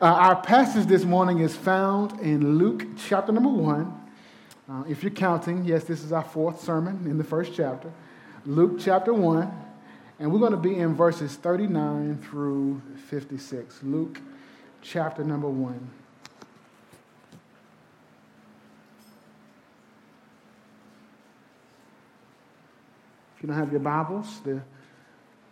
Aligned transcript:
Uh, 0.00 0.04
our 0.04 0.36
passage 0.36 0.86
this 0.86 1.02
morning 1.02 1.40
is 1.40 1.56
found 1.56 2.20
in 2.20 2.56
Luke 2.56 2.86
chapter 3.08 3.32
number 3.32 3.48
one. 3.48 4.00
Uh, 4.70 4.84
if 4.88 5.02
you're 5.02 5.10
counting, 5.10 5.64
yes, 5.64 5.82
this 5.82 6.04
is 6.04 6.12
our 6.12 6.22
fourth 6.22 6.62
sermon 6.62 7.04
in 7.06 7.18
the 7.18 7.24
first 7.24 7.52
chapter. 7.52 7.90
Luke 8.46 8.78
chapter 8.78 9.12
one, 9.12 9.52
and 10.20 10.32
we're 10.32 10.38
going 10.38 10.52
to 10.52 10.56
be 10.56 10.76
in 10.76 10.94
verses 10.94 11.34
39 11.34 12.16
through 12.18 12.80
56. 13.08 13.82
Luke 13.82 14.20
chapter 14.82 15.24
number 15.24 15.48
one. 15.48 15.90
If 23.36 23.42
you 23.42 23.48
don't 23.48 23.56
have 23.56 23.72
your 23.72 23.80
Bibles, 23.80 24.42
the 24.44 24.62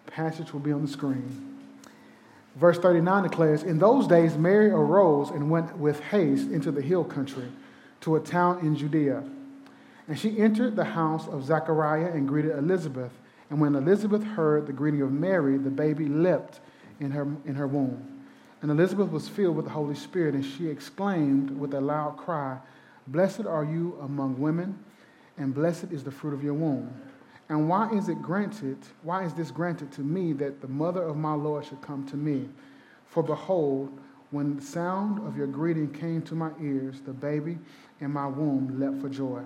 passage 0.06 0.52
will 0.52 0.60
be 0.60 0.70
on 0.70 0.82
the 0.82 0.88
screen. 0.88 1.55
Verse 2.56 2.78
39 2.78 3.22
declares 3.22 3.62
In 3.62 3.78
those 3.78 4.06
days, 4.06 4.36
Mary 4.36 4.70
arose 4.70 5.30
and 5.30 5.50
went 5.50 5.76
with 5.76 6.00
haste 6.00 6.50
into 6.50 6.72
the 6.72 6.82
hill 6.82 7.04
country 7.04 7.48
to 8.00 8.16
a 8.16 8.20
town 8.20 8.60
in 8.60 8.74
Judea. 8.74 9.22
And 10.08 10.18
she 10.18 10.38
entered 10.38 10.74
the 10.74 10.84
house 10.84 11.28
of 11.28 11.44
Zechariah 11.44 12.12
and 12.12 12.26
greeted 12.26 12.56
Elizabeth. 12.56 13.12
And 13.50 13.60
when 13.60 13.74
Elizabeth 13.74 14.22
heard 14.22 14.66
the 14.66 14.72
greeting 14.72 15.02
of 15.02 15.12
Mary, 15.12 15.58
the 15.58 15.70
baby 15.70 16.06
leapt 16.06 16.60
in 16.98 17.10
her, 17.10 17.26
in 17.44 17.54
her 17.56 17.66
womb. 17.66 18.24
And 18.62 18.70
Elizabeth 18.70 19.10
was 19.10 19.28
filled 19.28 19.56
with 19.56 19.66
the 19.66 19.72
Holy 19.72 19.94
Spirit, 19.94 20.34
and 20.34 20.44
she 20.44 20.68
exclaimed 20.68 21.50
with 21.50 21.74
a 21.74 21.80
loud 21.80 22.16
cry, 22.16 22.58
Blessed 23.06 23.46
are 23.46 23.64
you 23.64 23.98
among 24.02 24.40
women, 24.40 24.78
and 25.36 25.54
blessed 25.54 25.92
is 25.92 26.02
the 26.02 26.10
fruit 26.10 26.32
of 26.32 26.42
your 26.42 26.54
womb. 26.54 26.92
And 27.48 27.68
why 27.68 27.90
is 27.90 28.08
it 28.08 28.20
granted, 28.20 28.78
why 29.02 29.24
is 29.24 29.32
this 29.34 29.50
granted 29.50 29.92
to 29.92 30.00
me 30.00 30.32
that 30.34 30.60
the 30.60 30.68
mother 30.68 31.02
of 31.02 31.16
my 31.16 31.34
Lord 31.34 31.64
should 31.64 31.80
come 31.80 32.06
to 32.08 32.16
me? 32.16 32.48
For 33.06 33.22
behold, 33.22 33.98
when 34.30 34.56
the 34.56 34.62
sound 34.62 35.26
of 35.26 35.36
your 35.36 35.46
greeting 35.46 35.92
came 35.92 36.22
to 36.22 36.34
my 36.34 36.50
ears, 36.60 37.00
the 37.00 37.12
baby 37.12 37.58
in 38.00 38.12
my 38.12 38.26
womb 38.26 38.80
leapt 38.80 39.00
for 39.00 39.08
joy. 39.08 39.42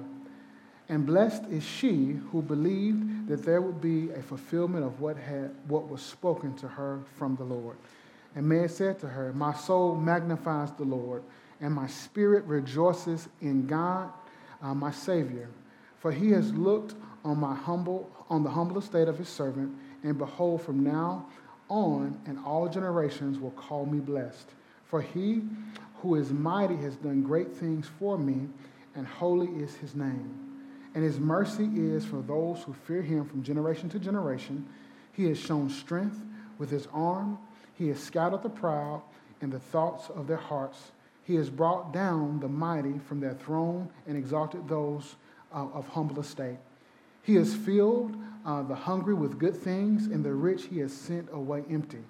And 0.88 1.06
blessed 1.06 1.44
is 1.50 1.62
she 1.62 2.18
who 2.32 2.42
believed 2.42 3.28
that 3.28 3.44
there 3.44 3.60
would 3.60 3.80
be 3.80 4.10
a 4.10 4.22
fulfillment 4.22 4.84
of 4.84 5.00
what, 5.00 5.16
had, 5.16 5.54
what 5.68 5.88
was 5.88 6.02
spoken 6.02 6.56
to 6.56 6.68
her 6.68 7.00
from 7.16 7.36
the 7.36 7.44
Lord. 7.44 7.76
And 8.34 8.48
Mary 8.48 8.68
said 8.68 8.98
to 9.00 9.08
her, 9.08 9.32
My 9.32 9.52
soul 9.54 9.94
magnifies 9.94 10.72
the 10.72 10.84
Lord, 10.84 11.22
and 11.60 11.74
my 11.74 11.86
spirit 11.86 12.44
rejoices 12.44 13.28
in 13.40 13.66
God, 13.66 14.10
uh, 14.62 14.74
my 14.74 14.90
Savior, 14.90 15.48
for 15.98 16.10
he 16.10 16.30
has 16.30 16.52
looked 16.54 16.94
on 17.24 17.38
my 17.38 17.54
humble 17.54 18.10
on 18.28 18.42
the 18.42 18.50
humble 18.50 18.78
estate 18.78 19.08
of 19.08 19.18
his 19.18 19.28
servant, 19.28 19.76
and 20.02 20.16
behold, 20.16 20.62
from 20.62 20.82
now 20.82 21.26
on 21.68 22.20
and 22.26 22.38
all 22.44 22.68
generations 22.68 23.38
will 23.38 23.50
call 23.52 23.86
me 23.86 23.98
blessed. 23.98 24.50
For 24.86 25.00
he 25.00 25.42
who 26.02 26.16
is 26.16 26.32
mighty 26.32 26.76
has 26.76 26.96
done 26.96 27.22
great 27.22 27.52
things 27.54 27.88
for 27.98 28.18
me, 28.18 28.48
and 28.94 29.06
holy 29.06 29.48
is 29.62 29.74
his 29.76 29.94
name. 29.94 30.50
And 30.94 31.04
his 31.04 31.20
mercy 31.20 31.70
is 31.74 32.04
for 32.04 32.22
those 32.22 32.62
who 32.62 32.72
fear 32.72 33.02
him 33.02 33.24
from 33.24 33.42
generation 33.42 33.88
to 33.90 33.98
generation. 33.98 34.66
He 35.12 35.26
has 35.26 35.38
shown 35.38 35.70
strength 35.70 36.20
with 36.58 36.70
his 36.70 36.88
arm. 36.92 37.38
He 37.74 37.88
has 37.88 38.00
scattered 38.00 38.42
the 38.42 38.50
proud 38.50 39.02
in 39.40 39.50
the 39.50 39.60
thoughts 39.60 40.08
of 40.10 40.26
their 40.26 40.36
hearts. 40.36 40.92
He 41.22 41.36
has 41.36 41.48
brought 41.48 41.92
down 41.92 42.40
the 42.40 42.48
mighty 42.48 42.98
from 42.98 43.20
their 43.20 43.34
throne 43.34 43.90
and 44.06 44.16
exalted 44.16 44.68
those 44.68 45.14
uh, 45.54 45.66
of 45.72 45.86
humble 45.88 46.18
estate. 46.18 46.58
He 47.22 47.34
has 47.36 47.54
filled 47.54 48.16
uh, 48.44 48.62
the 48.62 48.74
hungry 48.74 49.14
with 49.14 49.38
good 49.38 49.56
things, 49.56 50.06
and 50.06 50.24
the 50.24 50.32
rich 50.32 50.64
he 50.64 50.78
has 50.78 50.92
sent 50.92 51.28
away 51.32 51.64
empty. 51.70 52.04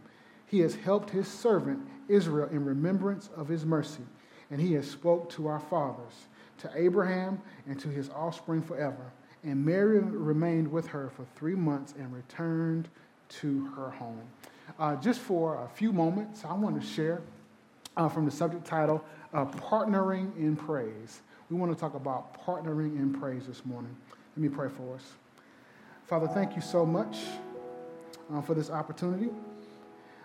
He 0.46 0.60
has 0.60 0.74
helped 0.74 1.10
his 1.10 1.28
servant 1.28 1.80
Israel 2.08 2.48
in 2.50 2.64
remembrance 2.64 3.30
of 3.36 3.48
his 3.48 3.64
mercy, 3.64 4.02
and 4.50 4.60
he 4.60 4.74
has 4.74 4.88
spoke 4.88 5.30
to 5.30 5.46
our 5.46 5.60
fathers, 5.60 6.26
to 6.58 6.70
Abraham, 6.74 7.40
and 7.66 7.78
to 7.80 7.88
his 7.88 8.10
offspring 8.10 8.62
forever. 8.62 9.12
And 9.42 9.64
Mary 9.64 9.98
remained 10.00 10.70
with 10.70 10.86
her 10.88 11.10
for 11.16 11.24
three 11.36 11.54
months 11.54 11.94
and 11.98 12.12
returned 12.12 12.88
to 13.40 13.66
her 13.76 13.90
home. 13.90 14.22
Uh, 14.78 14.96
just 14.96 15.20
for 15.20 15.64
a 15.64 15.68
few 15.68 15.92
moments, 15.92 16.44
I 16.44 16.52
want 16.52 16.80
to 16.80 16.86
share 16.86 17.22
uh, 17.96 18.08
from 18.08 18.24
the 18.24 18.30
subject 18.30 18.64
title, 18.64 19.04
uh, 19.32 19.44
Partnering 19.46 20.36
in 20.36 20.56
Praise. 20.56 21.22
We 21.48 21.56
want 21.56 21.72
to 21.72 21.78
talk 21.78 21.94
about 21.94 22.44
partnering 22.44 22.96
in 22.96 23.12
praise 23.12 23.46
this 23.46 23.64
morning. 23.64 23.96
Let 24.36 24.42
me 24.42 24.48
pray 24.48 24.68
for 24.68 24.94
us. 24.94 25.02
Father, 26.06 26.28
thank 26.28 26.54
you 26.54 26.62
so 26.62 26.86
much 26.86 27.18
uh, 28.32 28.40
for 28.42 28.54
this 28.54 28.70
opportunity. 28.70 29.28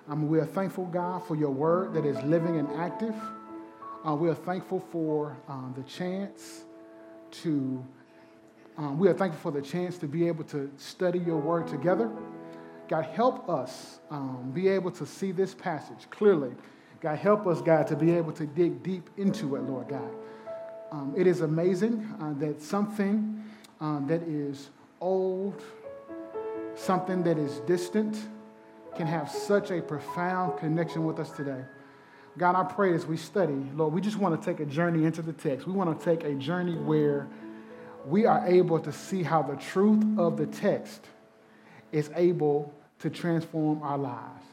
Um, 0.07 0.29
we 0.29 0.39
are 0.39 0.45
thankful, 0.45 0.85
God, 0.85 1.25
for 1.25 1.35
your 1.35 1.49
word 1.49 1.95
that 1.95 2.05
is 2.05 2.21
living 2.21 2.57
and 2.57 2.69
active. 2.73 3.15
Uh, 4.07 4.13
we 4.13 4.29
are 4.29 4.35
thankful 4.35 4.79
for 4.91 5.35
um, 5.47 5.73
the 5.75 5.81
chance 5.83 6.65
to, 7.31 7.83
um, 8.77 8.99
we 8.99 9.07
are 9.07 9.13
thankful 9.13 9.51
for 9.51 9.59
the 9.59 9.65
chance 9.65 9.97
to 9.97 10.07
be 10.07 10.27
able 10.27 10.43
to 10.43 10.71
study 10.77 11.17
your 11.17 11.37
word 11.37 11.67
together. 11.67 12.11
God, 12.87 13.05
help 13.05 13.49
us 13.49 13.99
um, 14.11 14.51
be 14.53 14.67
able 14.67 14.91
to 14.91 15.07
see 15.07 15.31
this 15.31 15.55
passage 15.55 16.07
clearly. 16.11 16.51
God, 17.01 17.17
help 17.17 17.47
us, 17.47 17.59
God, 17.59 17.87
to 17.87 17.95
be 17.95 18.11
able 18.11 18.31
to 18.33 18.45
dig 18.45 18.83
deep 18.83 19.09
into 19.17 19.55
it, 19.55 19.63
Lord 19.63 19.87
God. 19.89 20.11
Um, 20.91 21.15
it 21.17 21.25
is 21.25 21.41
amazing 21.41 22.07
uh, 22.21 22.33
that 22.33 22.61
something 22.61 23.43
um, 23.79 24.07
that 24.07 24.21
is 24.23 24.69
old, 25.01 25.61
something 26.75 27.23
that 27.23 27.37
is 27.37 27.59
distant, 27.61 28.17
can 28.95 29.07
have 29.07 29.29
such 29.29 29.71
a 29.71 29.81
profound 29.81 30.57
connection 30.59 31.05
with 31.05 31.19
us 31.19 31.29
today. 31.31 31.63
God, 32.37 32.55
I 32.55 32.63
pray 32.63 32.93
as 32.93 33.05
we 33.05 33.17
study, 33.17 33.65
Lord, 33.75 33.93
we 33.93 34.01
just 34.01 34.17
want 34.17 34.39
to 34.39 34.45
take 34.45 34.59
a 34.59 34.65
journey 34.65 35.05
into 35.05 35.21
the 35.21 35.33
text. 35.33 35.67
We 35.67 35.73
want 35.73 35.97
to 35.97 36.05
take 36.05 36.23
a 36.23 36.33
journey 36.33 36.75
where 36.75 37.27
we 38.05 38.25
are 38.25 38.45
able 38.45 38.79
to 38.79 38.91
see 38.91 39.23
how 39.23 39.41
the 39.41 39.55
truth 39.55 40.03
of 40.17 40.37
the 40.37 40.45
text 40.45 41.01
is 41.91 42.09
able 42.15 42.73
to 42.99 43.09
transform 43.09 43.81
our 43.83 43.97
lives. 43.97 44.43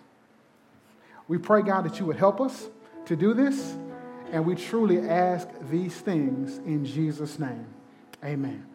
We 1.29 1.39
pray, 1.39 1.63
God, 1.63 1.85
that 1.85 1.99
you 1.99 2.07
would 2.07 2.17
help 2.17 2.41
us 2.41 2.69
to 3.07 3.17
do 3.17 3.35
this, 3.35 3.75
and 4.31 4.47
we 4.47 4.55
truly 4.55 5.01
ask 5.01 5.49
these 5.71 5.95
things 5.95 6.59
in 6.59 6.85
Jesus' 6.85 7.39
name. 7.39 7.67
Amen. 8.25 8.72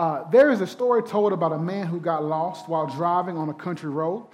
Uh, 0.00 0.26
there 0.30 0.48
is 0.48 0.62
a 0.62 0.66
story 0.66 1.02
told 1.02 1.30
about 1.30 1.52
a 1.52 1.58
man 1.58 1.86
who 1.86 2.00
got 2.00 2.24
lost 2.24 2.66
while 2.70 2.86
driving 2.86 3.36
on 3.36 3.50
a 3.50 3.52
country 3.52 3.90
road. 3.90 4.24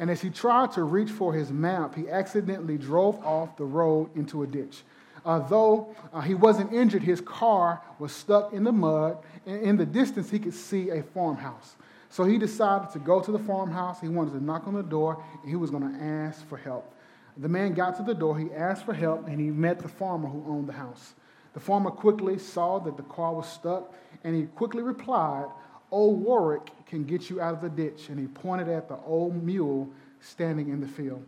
And 0.00 0.10
as 0.10 0.20
he 0.20 0.30
tried 0.30 0.72
to 0.72 0.82
reach 0.82 1.10
for 1.10 1.32
his 1.32 1.52
map, 1.52 1.94
he 1.94 2.10
accidentally 2.10 2.76
drove 2.76 3.24
off 3.24 3.56
the 3.56 3.64
road 3.64 4.10
into 4.16 4.42
a 4.42 4.48
ditch. 4.48 4.82
Uh, 5.24 5.38
though 5.38 5.94
uh, 6.12 6.22
he 6.22 6.34
wasn't 6.34 6.72
injured, 6.72 7.04
his 7.04 7.20
car 7.20 7.80
was 8.00 8.10
stuck 8.10 8.52
in 8.52 8.64
the 8.64 8.72
mud, 8.72 9.16
and 9.46 9.62
in 9.62 9.76
the 9.76 9.86
distance, 9.86 10.28
he 10.28 10.40
could 10.40 10.54
see 10.54 10.90
a 10.90 11.04
farmhouse. 11.04 11.76
So 12.10 12.24
he 12.24 12.36
decided 12.36 12.90
to 12.90 12.98
go 12.98 13.20
to 13.20 13.30
the 13.30 13.38
farmhouse. 13.38 14.00
He 14.00 14.08
wanted 14.08 14.32
to 14.32 14.42
knock 14.42 14.66
on 14.66 14.74
the 14.74 14.82
door, 14.82 15.22
and 15.40 15.48
he 15.48 15.54
was 15.54 15.70
going 15.70 15.88
to 15.88 16.04
ask 16.04 16.44
for 16.48 16.56
help. 16.56 16.96
The 17.36 17.48
man 17.48 17.74
got 17.74 17.96
to 17.98 18.02
the 18.02 18.12
door, 18.12 18.36
he 18.36 18.52
asked 18.52 18.84
for 18.84 18.92
help, 18.92 19.28
and 19.28 19.40
he 19.40 19.52
met 19.52 19.78
the 19.78 19.88
farmer 19.88 20.28
who 20.28 20.44
owned 20.48 20.68
the 20.68 20.72
house. 20.72 21.14
The 21.54 21.60
farmer 21.60 21.90
quickly 21.90 22.38
saw 22.38 22.78
that 22.80 22.96
the 22.96 23.02
car 23.04 23.34
was 23.34 23.48
stuck 23.48 23.92
and 24.24 24.34
he 24.34 24.44
quickly 24.44 24.82
replied, 24.82 25.46
Old 25.90 26.22
Warwick 26.22 26.70
can 26.86 27.04
get 27.04 27.28
you 27.28 27.40
out 27.40 27.54
of 27.54 27.60
the 27.60 27.68
ditch. 27.68 28.08
And 28.08 28.18
he 28.18 28.26
pointed 28.26 28.68
at 28.68 28.88
the 28.88 28.96
old 29.04 29.42
mule 29.42 29.88
standing 30.20 30.68
in 30.68 30.80
the 30.80 30.88
field. 30.88 31.24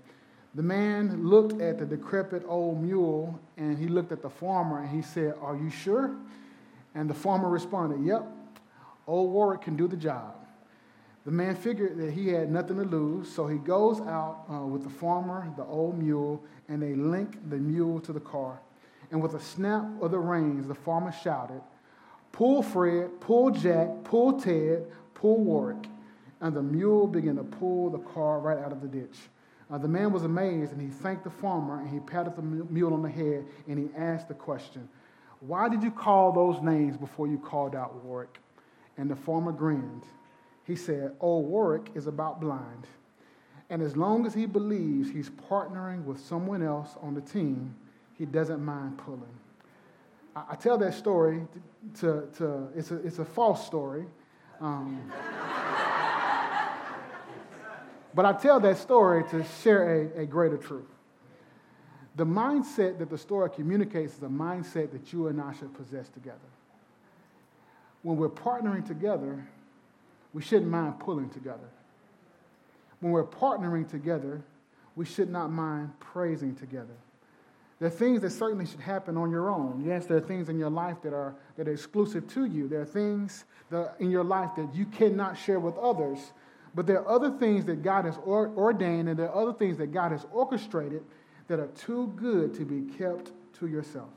The 0.54 0.62
man 0.62 1.26
looked 1.26 1.60
at 1.60 1.78
the 1.78 1.84
decrepit 1.84 2.44
old 2.46 2.80
mule 2.80 3.38
and 3.56 3.76
he 3.76 3.88
looked 3.88 4.12
at 4.12 4.22
the 4.22 4.30
farmer 4.30 4.80
and 4.80 4.88
he 4.88 5.02
said, 5.02 5.34
Are 5.40 5.56
you 5.56 5.68
sure? 5.68 6.16
And 6.94 7.10
the 7.10 7.14
farmer 7.14 7.48
responded, 7.48 8.06
Yep, 8.06 8.26
old 9.06 9.32
Warwick 9.32 9.62
can 9.62 9.76
do 9.76 9.88
the 9.88 9.96
job. 9.96 10.36
The 11.24 11.32
man 11.32 11.56
figured 11.56 11.98
that 11.98 12.12
he 12.12 12.28
had 12.28 12.50
nothing 12.50 12.76
to 12.76 12.84
lose, 12.84 13.32
so 13.32 13.46
he 13.46 13.56
goes 13.56 14.00
out 14.00 14.44
uh, 14.50 14.58
with 14.66 14.84
the 14.84 14.90
farmer, 14.90 15.50
the 15.56 15.64
old 15.64 15.98
mule, 15.98 16.42
and 16.68 16.82
they 16.82 16.94
link 16.94 17.38
the 17.48 17.56
mule 17.56 17.98
to 18.00 18.12
the 18.12 18.20
car. 18.20 18.60
And 19.10 19.22
with 19.22 19.34
a 19.34 19.40
snap 19.40 19.84
of 20.00 20.10
the 20.10 20.18
reins, 20.18 20.66
the 20.66 20.74
farmer 20.74 21.12
shouted, 21.12 21.60
Pull 22.32 22.62
Fred, 22.62 23.20
pull 23.20 23.50
Jack, 23.50 23.88
pull 24.04 24.40
Ted, 24.40 24.86
pull 25.14 25.38
Warwick. 25.38 25.86
And 26.40 26.54
the 26.54 26.62
mule 26.62 27.06
began 27.06 27.36
to 27.36 27.44
pull 27.44 27.90
the 27.90 27.98
car 27.98 28.40
right 28.40 28.58
out 28.58 28.72
of 28.72 28.82
the 28.82 28.88
ditch. 28.88 29.16
Uh, 29.70 29.78
the 29.78 29.88
man 29.88 30.12
was 30.12 30.24
amazed 30.24 30.72
and 30.72 30.80
he 30.80 30.88
thanked 30.88 31.24
the 31.24 31.30
farmer 31.30 31.80
and 31.80 31.88
he 31.88 32.00
patted 32.00 32.36
the 32.36 32.42
mule 32.42 32.92
on 32.92 33.02
the 33.02 33.08
head 33.08 33.46
and 33.66 33.78
he 33.78 33.88
asked 33.96 34.28
the 34.28 34.34
question, 34.34 34.88
Why 35.40 35.68
did 35.68 35.82
you 35.82 35.90
call 35.90 36.32
those 36.32 36.62
names 36.62 36.96
before 36.96 37.26
you 37.26 37.38
called 37.38 37.74
out 37.74 38.04
Warwick? 38.04 38.38
And 38.98 39.10
the 39.10 39.16
farmer 39.16 39.52
grinned. 39.52 40.02
He 40.64 40.76
said, 40.76 41.12
Oh, 41.20 41.38
Warwick 41.38 41.90
is 41.94 42.06
about 42.06 42.40
blind. 42.40 42.86
And 43.70 43.80
as 43.80 43.96
long 43.96 44.26
as 44.26 44.34
he 44.34 44.46
believes 44.46 45.10
he's 45.10 45.30
partnering 45.30 46.04
with 46.04 46.20
someone 46.20 46.62
else 46.62 46.96
on 47.00 47.14
the 47.14 47.20
team, 47.20 47.74
he 48.18 48.24
doesn't 48.26 48.64
mind 48.64 48.98
pulling. 48.98 49.22
I, 50.36 50.56
tell 50.56 50.78
that 50.78 50.94
story 50.94 51.46
to, 52.00 52.28
to 52.38 52.68
it's, 52.74 52.90
a, 52.90 52.96
it's 53.06 53.18
a 53.20 53.24
false 53.24 53.64
story. 53.64 54.04
Um, 54.60 55.12
but 58.14 58.24
I 58.24 58.32
tell 58.32 58.60
that 58.60 58.78
story 58.78 59.24
to 59.30 59.44
share 59.62 60.02
a, 60.16 60.22
a 60.22 60.26
greater 60.26 60.56
truth. 60.56 60.86
The 62.16 62.26
mindset 62.26 62.98
that 62.98 63.10
the 63.10 63.18
story 63.18 63.50
communicates 63.50 64.16
is 64.16 64.22
a 64.22 64.26
mindset 64.26 64.92
that 64.92 65.12
you 65.12 65.26
and 65.28 65.40
I 65.40 65.52
should 65.52 65.74
possess 65.74 66.08
together. 66.08 66.38
When 68.02 68.16
we're 68.16 68.28
partnering 68.28 68.86
together, 68.86 69.46
we 70.32 70.42
shouldn't 70.42 70.70
mind 70.70 71.00
pulling 71.00 71.30
together. 71.30 71.70
When 73.00 73.12
we're 73.12 73.24
partnering 73.24 73.88
together, 73.88 74.42
we 74.94 75.04
should 75.04 75.30
not 75.30 75.50
mind 75.50 75.98
praising 75.98 76.54
together. 76.54 76.94
There 77.78 77.88
are 77.88 77.90
things 77.90 78.20
that 78.22 78.30
certainly 78.30 78.66
should 78.66 78.80
happen 78.80 79.16
on 79.16 79.30
your 79.30 79.50
own. 79.50 79.82
Yes, 79.84 80.06
there 80.06 80.16
are 80.16 80.20
things 80.20 80.48
in 80.48 80.58
your 80.58 80.70
life 80.70 81.02
that 81.02 81.12
are, 81.12 81.34
that 81.56 81.68
are 81.68 81.72
exclusive 81.72 82.26
to 82.28 82.44
you. 82.44 82.68
There 82.68 82.80
are 82.80 82.86
things 82.86 83.44
that, 83.70 83.96
in 83.98 84.10
your 84.10 84.24
life 84.24 84.50
that 84.56 84.74
you 84.74 84.86
cannot 84.86 85.36
share 85.36 85.58
with 85.58 85.76
others. 85.76 86.18
But 86.74 86.86
there 86.86 87.00
are 87.00 87.08
other 87.08 87.30
things 87.30 87.64
that 87.66 87.82
God 87.82 88.04
has 88.04 88.16
ordained, 88.18 89.08
and 89.08 89.18
there 89.18 89.28
are 89.30 89.42
other 89.42 89.52
things 89.52 89.76
that 89.78 89.92
God 89.92 90.12
has 90.12 90.26
orchestrated 90.32 91.02
that 91.48 91.60
are 91.60 91.68
too 91.68 92.12
good 92.16 92.54
to 92.54 92.64
be 92.64 92.92
kept 92.96 93.32
to 93.58 93.66
yourself. 93.66 94.08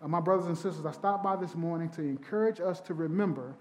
Uh, 0.00 0.08
my 0.08 0.20
brothers 0.20 0.46
and 0.46 0.56
sisters, 0.56 0.84
I 0.84 0.92
stopped 0.92 1.22
by 1.22 1.36
this 1.36 1.54
morning 1.54 1.90
to 1.90 2.02
encourage 2.02 2.60
us 2.60 2.80
to 2.82 2.94
remember 2.94 3.54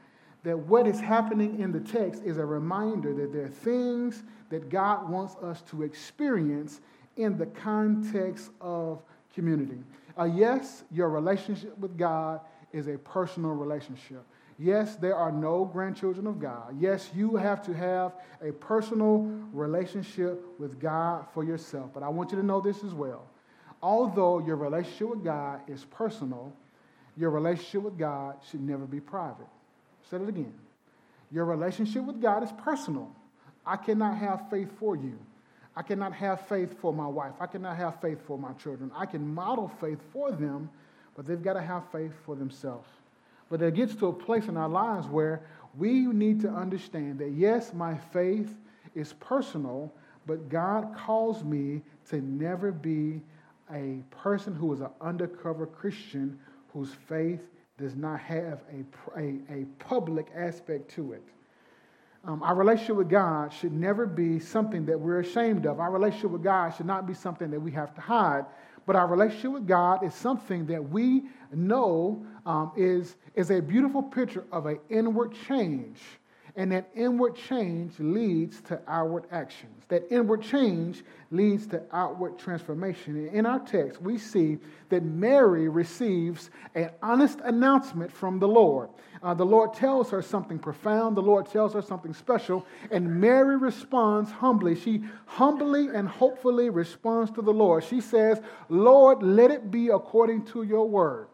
that 0.43 0.57
what 0.57 0.87
is 0.87 0.99
happening 0.99 1.59
in 1.59 1.71
the 1.71 1.79
text 1.79 2.23
is 2.23 2.37
a 2.37 2.45
reminder 2.45 3.13
that 3.13 3.31
there 3.31 3.45
are 3.45 3.49
things 3.49 4.23
that 4.49 4.69
God 4.69 5.07
wants 5.07 5.35
us 5.35 5.61
to 5.63 5.83
experience 5.83 6.81
in 7.17 7.37
the 7.37 7.45
context 7.45 8.49
of 8.59 9.03
community. 9.33 9.77
Uh, 10.17 10.25
yes, 10.25 10.83
your 10.91 11.09
relationship 11.09 11.77
with 11.77 11.97
God 11.97 12.41
is 12.73 12.87
a 12.87 12.97
personal 12.97 13.51
relationship. 13.51 14.23
Yes, 14.57 14.95
there 14.95 15.15
are 15.15 15.31
no 15.31 15.65
grandchildren 15.65 16.27
of 16.27 16.39
God. 16.39 16.75
Yes, 16.79 17.09
you 17.15 17.35
have 17.35 17.63
to 17.63 17.73
have 17.73 18.13
a 18.43 18.51
personal 18.51 19.19
relationship 19.53 20.43
with 20.59 20.79
God 20.79 21.25
for 21.33 21.43
yourself. 21.43 21.91
But 21.93 22.03
I 22.03 22.09
want 22.09 22.31
you 22.31 22.37
to 22.37 22.45
know 22.45 22.61
this 22.61 22.83
as 22.83 22.93
well. 22.93 23.27
Although 23.81 24.39
your 24.39 24.57
relationship 24.57 25.09
with 25.09 25.23
God 25.23 25.61
is 25.67 25.85
personal, 25.85 26.53
your 27.17 27.31
relationship 27.31 27.81
with 27.81 27.97
God 27.97 28.35
should 28.49 28.61
never 28.61 28.85
be 28.85 28.99
private. 28.99 29.47
Say 30.09 30.17
it 30.17 30.29
again. 30.29 30.53
Your 31.31 31.45
relationship 31.45 32.03
with 32.03 32.21
God 32.21 32.43
is 32.43 32.51
personal. 32.63 33.09
I 33.65 33.77
cannot 33.77 34.17
have 34.17 34.49
faith 34.49 34.69
for 34.79 34.95
you. 34.95 35.17
I 35.75 35.81
cannot 35.81 36.13
have 36.13 36.47
faith 36.47 36.79
for 36.79 36.93
my 36.93 37.07
wife. 37.07 37.33
I 37.39 37.47
cannot 37.47 37.77
have 37.77 38.01
faith 38.01 38.19
for 38.25 38.37
my 38.37 38.51
children. 38.53 38.91
I 38.95 39.05
can 39.05 39.33
model 39.33 39.69
faith 39.79 39.99
for 40.11 40.31
them, 40.31 40.69
but 41.15 41.25
they've 41.25 41.41
got 41.41 41.53
to 41.53 41.61
have 41.61 41.83
faith 41.91 42.11
for 42.25 42.35
themselves. 42.35 42.87
But 43.49 43.61
it 43.61 43.73
gets 43.73 43.95
to 43.95 44.07
a 44.07 44.13
place 44.13 44.47
in 44.47 44.57
our 44.57 44.69
lives 44.69 45.07
where 45.07 45.41
we 45.77 46.01
need 46.07 46.41
to 46.41 46.49
understand 46.49 47.19
that, 47.19 47.31
yes, 47.31 47.73
my 47.73 47.97
faith 48.11 48.53
is 48.95 49.13
personal, 49.13 49.93
but 50.25 50.49
God 50.49 50.93
calls 50.95 51.43
me 51.43 51.81
to 52.09 52.21
never 52.21 52.71
be 52.71 53.21
a 53.73 53.99
person 54.11 54.53
who 54.53 54.73
is 54.73 54.81
an 54.81 54.89
undercover 54.99 55.65
Christian 55.65 56.37
whose 56.73 56.93
faith 57.07 57.41
does 57.77 57.95
not 57.95 58.19
have 58.19 58.61
a, 58.71 59.19
a, 59.19 59.39
a 59.49 59.65
public 59.79 60.27
aspect 60.35 60.91
to 60.91 61.13
it. 61.13 61.23
Um, 62.23 62.43
our 62.43 62.53
relationship 62.53 62.97
with 62.97 63.09
God 63.09 63.51
should 63.51 63.73
never 63.73 64.05
be 64.05 64.39
something 64.39 64.85
that 64.85 64.99
we're 64.99 65.21
ashamed 65.21 65.65
of. 65.65 65.79
Our 65.79 65.91
relationship 65.91 66.31
with 66.31 66.43
God 66.43 66.69
should 66.75 66.85
not 66.85 67.07
be 67.07 67.15
something 67.15 67.49
that 67.49 67.59
we 67.59 67.71
have 67.71 67.95
to 67.95 68.01
hide. 68.01 68.45
But 68.85 68.95
our 68.95 69.07
relationship 69.07 69.51
with 69.51 69.67
God 69.67 70.03
is 70.03 70.13
something 70.13 70.65
that 70.67 70.89
we 70.89 71.23
know 71.53 72.25
um, 72.45 72.71
is, 72.75 73.15
is 73.35 73.49
a 73.49 73.59
beautiful 73.59 74.03
picture 74.03 74.45
of 74.51 74.65
an 74.67 74.79
inward 74.89 75.35
change 75.47 75.99
and 76.55 76.71
that 76.71 76.89
inward 76.95 77.35
change 77.35 77.93
leads 77.99 78.61
to 78.61 78.79
outward 78.87 79.25
actions. 79.31 79.85
That 79.87 80.03
inward 80.11 80.41
change 80.41 81.03
leads 81.31 81.67
to 81.67 81.81
outward 81.91 82.37
transformation. 82.37 83.15
And 83.15 83.35
in 83.35 83.45
our 83.45 83.59
text, 83.59 84.01
we 84.01 84.17
see 84.17 84.57
that 84.89 85.03
Mary 85.03 85.69
receives 85.69 86.49
an 86.75 86.89
honest 87.01 87.39
announcement 87.41 88.11
from 88.11 88.39
the 88.39 88.47
Lord. 88.47 88.89
Uh, 89.23 89.33
the 89.33 89.45
Lord 89.45 89.73
tells 89.73 90.09
her 90.09 90.21
something 90.21 90.59
profound, 90.59 91.15
the 91.15 91.21
Lord 91.21 91.45
tells 91.45 91.73
her 91.73 91.81
something 91.81 92.13
special, 92.13 92.65
and 92.89 93.21
Mary 93.21 93.55
responds 93.55 94.31
humbly. 94.31 94.75
She 94.75 95.03
humbly 95.25 95.89
and 95.93 96.07
hopefully 96.07 96.69
responds 96.69 97.31
to 97.31 97.41
the 97.41 97.53
Lord. 97.53 97.83
She 97.83 98.01
says, 98.01 98.41
Lord, 98.67 99.21
let 99.23 99.51
it 99.51 99.71
be 99.71 99.89
according 99.89 100.45
to 100.47 100.63
your 100.63 100.87
word. 100.87 101.27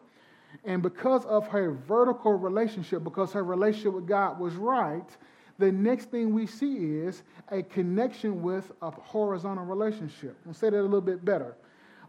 And 0.68 0.82
because 0.82 1.24
of 1.24 1.48
her 1.48 1.70
vertical 1.70 2.34
relationship, 2.34 3.02
because 3.02 3.32
her 3.32 3.42
relationship 3.42 3.94
with 3.94 4.06
God 4.06 4.38
was 4.38 4.52
right, 4.54 5.16
the 5.58 5.72
next 5.72 6.10
thing 6.10 6.34
we 6.34 6.46
see 6.46 6.98
is 6.98 7.22
a 7.50 7.62
connection 7.62 8.42
with 8.42 8.70
a 8.82 8.90
horizontal 8.90 9.64
relationship. 9.64 10.36
I'll 10.46 10.52
say 10.52 10.68
that 10.68 10.78
a 10.78 10.82
little 10.82 11.00
bit 11.00 11.24
better. 11.24 11.56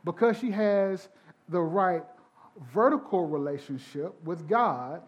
Because 0.03 0.37
she 0.37 0.51
has 0.51 1.07
the 1.47 1.61
right 1.61 2.03
vertical 2.73 3.27
relationship 3.27 4.13
with 4.25 4.45
God, 4.49 5.03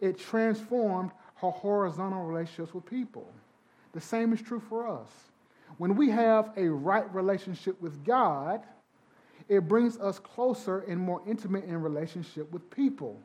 it 0.00 0.18
transformed 0.18 1.12
her 1.36 1.50
horizontal 1.50 2.24
relationships 2.24 2.74
with 2.74 2.84
people. 2.84 3.28
The 3.92 4.00
same 4.00 4.32
is 4.32 4.42
true 4.42 4.60
for 4.68 4.88
us. 4.88 5.08
When 5.78 5.94
we 5.94 6.10
have 6.10 6.50
a 6.56 6.66
right 6.68 7.14
relationship 7.14 7.80
with 7.80 8.04
God, 8.04 8.62
it 9.48 9.68
brings 9.68 9.98
us 9.98 10.18
closer 10.18 10.80
and 10.80 10.98
more 10.98 11.22
intimate 11.26 11.64
in 11.64 11.80
relationship 11.80 12.50
with 12.52 12.68
people. 12.70 13.20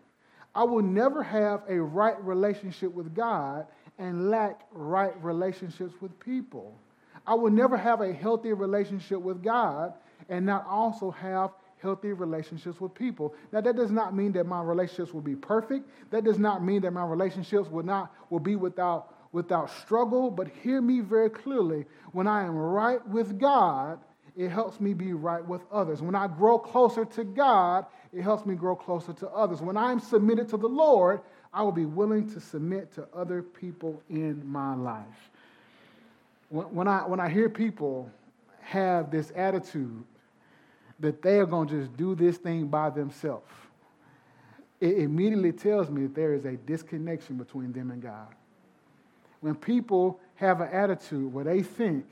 I 0.54 0.64
will 0.64 0.82
never 0.84 1.24
have 1.24 1.64
a 1.70 1.80
right 1.80 2.22
relationship 2.24 2.94
with 2.94 3.16
God 3.16 3.68
and 3.98 4.30
lack 4.30 4.62
right 4.72 5.14
relationships 5.24 5.94
with 6.02 6.20
people. 6.20 6.78
I 7.26 7.36
will 7.36 7.52
never 7.52 7.78
have 7.78 8.02
a 8.02 8.12
healthy 8.12 8.54
relationship 8.54 9.22
with 9.22 9.44
God 9.44 9.94
and 10.30 10.46
not 10.46 10.66
also 10.68 11.12
have 11.12 11.52
healthy 11.82 12.14
relationships 12.14 12.80
with 12.80 12.94
people. 12.94 13.34
Now 13.52 13.62
that 13.62 13.76
does 13.76 13.92
not 13.92 14.16
mean 14.16 14.32
that 14.34 14.46
my 14.46 14.62
relationships 14.62 15.14
will 15.14 15.22
be 15.22 15.36
perfect. 15.36 15.90
That 16.12 16.24
does 16.24 16.38
not 16.38 16.64
mean 16.64 16.82
that 16.82 16.92
my 16.92 17.06
relationships 17.06 17.70
will 17.70 17.84
not 17.84 18.14
will 18.30 18.40
be 18.40 18.56
without 18.56 19.16
without 19.32 19.70
struggle, 19.70 20.30
but 20.30 20.48
hear 20.62 20.82
me 20.82 21.00
very 21.00 21.30
clearly. 21.30 21.86
When 22.12 22.28
I 22.28 22.44
am 22.44 22.56
right 22.56 23.06
with 23.08 23.40
God, 23.40 24.00
it 24.38 24.50
helps 24.50 24.80
me 24.80 24.94
be 24.94 25.14
right 25.14 25.46
with 25.46 25.62
others. 25.72 26.02
When 26.02 26.16
I 26.16 26.28
grow 26.28 26.58
closer 26.58 27.06
to 27.06 27.24
God, 27.24 27.86
it 28.14 28.22
helps 28.22 28.46
me 28.46 28.56
grow 28.56 28.76
closer 28.76 29.14
to 29.14 29.30
others. 29.30 29.62
When 29.62 29.78
I'm 29.78 30.00
submitted 30.00 30.50
to 30.50 30.58
the 30.58 30.68
Lord, 30.68 31.22
I 31.54 31.64
will 31.64 31.72
be 31.72 31.86
willing 31.86 32.30
to 32.34 32.40
submit 32.40 32.94
to 32.96 33.08
other 33.14 33.42
people 33.42 34.02
in 34.10 34.42
my 34.50 34.74
life. 34.76 35.30
When, 36.50 36.88
I, 36.88 37.08
when 37.08 37.20
I 37.20 37.30
hear 37.30 37.50
people 37.50 38.10
have 38.62 39.12
this 39.12 39.32
attitude 39.36 40.04
that 41.00 41.22
they 41.22 41.40
are 41.40 41.46
going 41.46 41.68
to 41.70 41.82
just 41.82 41.98
do 41.98 42.16
this 42.16 42.38
thing 42.38 42.68
by 42.68 42.90
themselves, 42.90 43.50
it 44.80 44.98
immediately 44.98 45.52
tells 45.52 45.90
me 45.90 46.04
that 46.04 46.16
there 46.16 46.34
is 46.34 46.46
a 46.46 46.58
disconnection 46.58 47.38
between 47.38 47.72
them 47.72 47.92
and 47.92 48.02
God. 48.02 48.28
When 49.42 49.56
people 49.56 50.20
have 50.36 50.62
an 50.62 50.70
attitude 50.72 51.32
where 51.34 51.44
they 51.44 51.62
think 51.62 52.06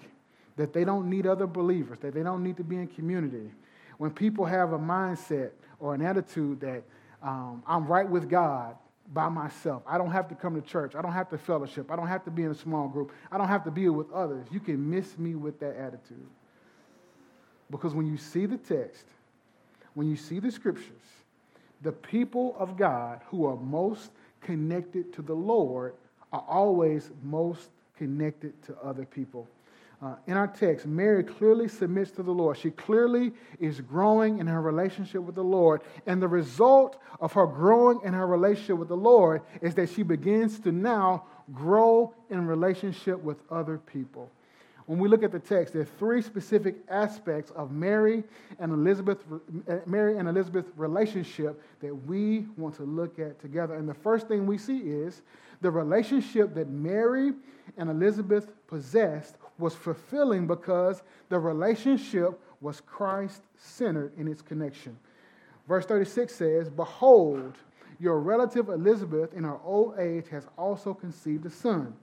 that 0.60 0.74
they 0.74 0.84
don't 0.84 1.10
need 1.10 1.26
other 1.26 1.48
believers, 1.48 2.00
that 2.00 2.14
they 2.14 2.22
don't 2.22 2.44
need 2.44 2.58
to 2.58 2.66
be 2.66 2.76
in 2.76 2.86
community. 2.88 3.50
When 3.98 4.12
people 4.12 4.44
have 4.44 4.74
a 4.74 4.78
mindset 4.78 5.52
or 5.80 5.96
an 5.96 6.02
attitude 6.02 6.60
that 6.60 6.84
um, 7.24 7.64
I'm 7.66 7.88
right 7.88 8.08
with 8.08 8.30
God 8.30 8.76
by 9.14 9.30
myself, 9.30 9.84
I 9.88 9.98
don't 9.98 10.12
have 10.12 10.28
to 10.28 10.36
come 10.36 10.56
to 10.56 10.62
church, 10.62 10.96
I 10.96 11.02
don't 11.02 11.14
have 11.14 11.30
to 11.30 11.38
fellowship, 11.38 11.90
I 11.90 11.96
don't 11.96 12.10
have 12.10 12.26
to 12.26 12.32
be 12.32 12.44
in 12.44 12.52
a 12.52 12.56
small 12.56 12.90
group, 12.90 13.14
I 13.32 13.38
don't 13.38 13.48
have 13.48 13.64
to 13.64 13.72
be 13.72 13.88
with 13.88 14.12
others, 14.12 14.48
you 14.52 14.60
can 14.60 14.90
miss 14.90 15.18
me 15.18 15.34
with 15.36 15.62
that 15.62 15.78
attitude. 15.78 16.28
Because 17.72 17.94
when 17.94 18.06
you 18.06 18.18
see 18.18 18.46
the 18.46 18.58
text, 18.58 19.06
when 19.94 20.10
you 20.10 20.18
see 20.18 20.40
the 20.40 20.52
scriptures, 20.52 20.92
the 21.84 21.94
people 21.94 22.54
of 22.60 22.76
God 22.76 23.22
who 23.28 23.46
are 23.46 23.56
most 23.56 24.12
connected 24.42 25.14
to 25.14 25.22
the 25.22 25.34
Lord 25.34 25.94
are 26.34 26.44
always 26.50 27.12
most 27.24 27.70
connected 27.98 28.62
to 28.64 28.76
other 28.84 29.06
people. 29.06 29.48
Uh, 30.02 30.16
in 30.28 30.38
our 30.38 30.48
text, 30.48 30.86
Mary 30.86 31.24
clearly 31.24 31.68
submits 31.68 32.12
to 32.12 32.24
the 32.24 32.32
Lord. 32.32 32.58
She 32.58 32.72
clearly 32.72 33.34
is 33.60 33.82
growing 33.82 34.40
in 34.40 34.48
her 34.48 34.62
relationship 34.62 35.22
with 35.22 35.36
the 35.36 35.44
Lord. 35.44 35.82
And 36.06 36.22
the 36.22 36.28
result 36.28 36.98
of 37.20 37.34
her 37.34 37.46
growing 37.46 38.00
in 38.06 38.14
her 38.14 38.26
relationship 38.26 38.78
with 38.78 38.88
the 38.88 38.96
Lord 38.96 39.42
is 39.62 39.76
that 39.76 39.90
she 39.90 40.04
begins 40.04 40.60
to 40.62 40.72
now 40.72 41.26
grow 41.52 42.14
in 42.30 42.48
relationship 42.48 43.22
with 43.22 43.40
other 43.52 43.78
people. 43.78 44.32
When 44.90 44.98
we 44.98 45.08
look 45.08 45.22
at 45.22 45.32
the 45.32 45.38
text, 45.38 45.74
there 45.74 45.84
are 45.84 45.98
three 46.00 46.20
specific 46.20 46.78
aspects 46.90 47.52
of 47.52 47.72
Mary 47.72 48.24
and 48.58 48.72
Elizabeth, 48.72 49.20
eh, 49.68 49.78
Mary 49.86 50.18
and 50.18 50.28
Elizabeth's 50.28 50.72
relationship 50.76 51.62
that 51.82 51.94
we 51.94 52.48
want 52.58 52.74
to 52.78 52.84
look 52.86 53.20
at 53.20 53.40
together. 53.40 53.76
And 53.76 53.88
the 53.88 53.94
first 53.94 54.28
thing 54.28 54.48
we 54.48 54.58
see 54.58 54.80
is 54.80 55.22
the 55.62 55.70
relationship 55.70 56.56
that 56.56 56.70
Mary 56.70 57.34
and 57.78 57.92
Elizabeth 57.92 58.48
possessed 58.66 59.36
was 59.60 59.76
fulfilling 59.76 60.48
because 60.48 61.04
the 61.30 61.38
relationship 61.38 62.40
was 62.60 62.82
Christ 62.82 63.44
centered 63.58 64.12
in 64.18 64.28
its 64.28 64.42
connection. 64.42 64.98
Verse 65.68 65.86
36 65.86 66.34
says, 66.34 66.68
Behold, 66.68 67.60
your 68.00 68.20
relative 68.20 68.70
Elizabeth 68.70 69.36
in 69.36 69.44
her 69.44 69.60
old 69.64 70.00
age 70.00 70.30
has 70.30 70.48
also 70.58 70.96
conceived 70.96 71.46
a 71.46 71.52
son. 71.52 71.94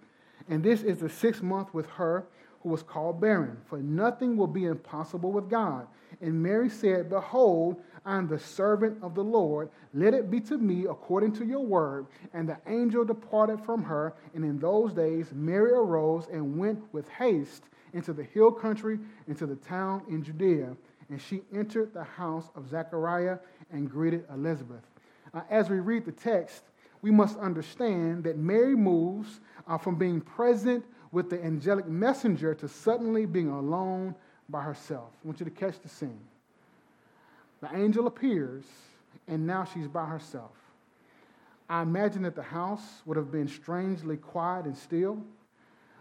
And 0.49 0.63
this 0.63 0.85
is 0.85 0.99
the 0.99 1.09
sixth 1.09 1.43
month 1.43 1.75
with 1.75 1.87
her 1.87 2.25
who 2.67 2.73
was 2.73 2.83
called 2.83 3.21
barren, 3.21 3.57
for 3.67 3.79
nothing 3.79 4.37
will 4.37 4.49
be 4.49 4.65
impossible 4.65 5.31
with 5.31 5.49
God. 5.49 5.87
And 6.21 6.43
Mary 6.43 6.69
said, 6.69 7.09
Behold, 7.09 7.81
I 8.05 8.17
am 8.17 8.27
the 8.27 8.41
servant 8.41 8.99
of 9.05 9.15
the 9.15 9.23
Lord. 9.23 9.71
Let 9.95 10.15
it 10.15 10.33
be 10.33 10.41
to 10.41 10.59
me 10.59 10.87
according 10.87 11.35
to 11.35 11.47
your 11.47 11.61
word. 11.61 12.07
And 12.35 12.49
the 12.49 12.59
angel 12.67 13.05
departed 13.05 13.61
from 13.61 13.85
her. 13.85 14.15
And 14.35 14.45
in 14.45 14.59
those 14.59 14.93
days, 14.93 15.31
Mary 15.33 15.71
arose 15.71 16.27
and 16.27 16.59
went 16.59 16.83
with 16.93 17.09
haste 17.09 17.63
into 17.93 18.13
the 18.13 18.25
hill 18.25 18.51
country, 18.51 18.99
into 19.29 19.47
the 19.47 19.55
town 19.55 20.03
in 20.09 20.25
Judea. 20.25 20.77
And 21.09 21.23
she 21.23 21.43
entered 21.55 21.95
the 21.95 22.03
house 22.03 22.51
of 22.57 22.69
Zechariah 22.69 23.39
and 23.71 23.89
greeted 23.89 24.25
Elizabeth. 24.35 24.83
Uh, 25.33 25.43
as 25.51 25.71
we 25.71 25.79
read 25.79 26.05
the 26.05 26.11
text, 26.11 26.65
we 27.01 27.13
must 27.13 27.39
understand 27.39 28.25
that 28.25 28.39
Mary 28.39 28.75
moves 28.75 29.39
uh, 29.69 29.79
from 29.79 29.95
being 29.95 30.21
present 30.21 30.85
with 31.13 31.31
the 31.31 31.43
angelic 31.43 31.87
messenger 31.87 32.55
to 32.55 32.69
suddenly 32.69 33.27
being 33.27 33.51
alone 33.51 34.15
by 34.49 34.63
herself. 34.63 35.11
I 35.23 35.27
want 35.27 35.41
you 35.41 35.45
to 35.45 35.51
catch 35.51 35.81
the 35.81 35.89
scene. 35.89 36.21
The 37.61 37.75
angel 37.75 38.07
appears, 38.07 38.65
and 39.27 39.47
now 39.47 39.65
she's 39.65 39.89
by 39.89 40.07
herself. 40.07 40.53
I 41.69 41.83
imagine 41.83 42.23
that 42.23 42.37
the 42.37 42.43
house 42.43 43.03
would 43.07 43.17
have 43.17 43.33
been 43.33 43.49
strangely 43.49 44.17
quiet 44.17 44.67
and 44.67 44.77
still. 44.77 45.19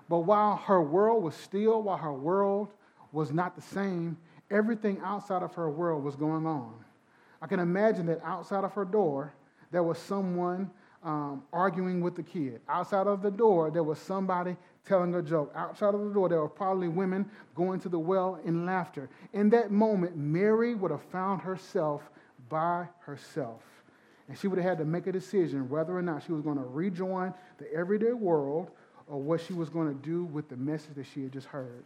But 0.08 0.20
while 0.20 0.58
her 0.58 0.82
world 0.82 1.24
was 1.24 1.34
still, 1.36 1.82
while 1.82 1.98
her 1.98 2.14
world 2.14 2.74
was 3.12 3.32
not 3.32 3.56
the 3.56 3.62
same, 3.62 4.18
everything 4.52 5.00
outside 5.04 5.42
of 5.42 5.54
her 5.56 5.70
world 5.70 6.04
was 6.04 6.16
going 6.16 6.46
on. 6.46 6.74
I 7.42 7.48
can 7.48 7.60
imagine 7.60 8.06
that 8.08 8.22
outside 8.24 8.64
of 8.64 8.74
her 8.74 8.86
door, 8.86 9.34
there 9.72 9.84
was 9.84 9.98
someone 9.98 10.70
um, 11.04 11.44
arguing 11.52 12.02
with 12.02 12.16
the 12.16 12.24
kid. 12.24 12.62
Outside 12.68 13.08
of 13.08 13.22
the 13.22 13.32
door, 13.32 13.72
there 13.72 13.84
was 13.84 14.00
somebody 14.00 14.56
telling 14.86 15.14
a 15.16 15.22
joke. 15.22 15.52
Outside 15.56 15.94
of 15.94 16.02
the 16.02 16.14
door, 16.14 16.30
there 16.30 16.40
were 16.40 16.50
probably 16.50 16.88
women 16.88 17.30
going 17.56 17.80
to 17.82 17.90
the 17.90 18.00
well 18.00 18.40
in 18.46 18.66
laughter. 18.66 19.10
In 19.34 19.50
that 19.50 19.72
moment, 19.72 20.16
Mary 20.16 20.76
would 20.76 20.92
have 20.92 21.04
found 21.04 21.42
herself 21.42 22.02
by 22.50 22.88
herself. 23.00 23.62
And 24.28 24.38
she 24.38 24.48
would 24.48 24.58
have 24.58 24.68
had 24.68 24.78
to 24.80 24.86
make 24.86 25.08
a 25.08 25.12
decision 25.12 25.70
whether 25.70 25.96
or 25.96 26.02
not 26.02 26.24
she 26.24 26.32
was 26.32 26.42
going 26.42 26.58
to 26.58 26.64
rejoin 26.64 27.34
the 27.58 27.72
everyday 27.74 28.14
world 28.14 28.72
or 29.08 29.22
what 29.22 29.42
she 29.42 29.54
was 29.54 29.70
going 29.70 29.88
to 29.88 30.08
do 30.08 30.26
with 30.26 30.50
the 30.50 30.58
message 30.58 30.96
that 30.96 31.06
she 31.14 31.24
had 31.24 31.32
just 31.32 31.48
heard. 31.48 31.84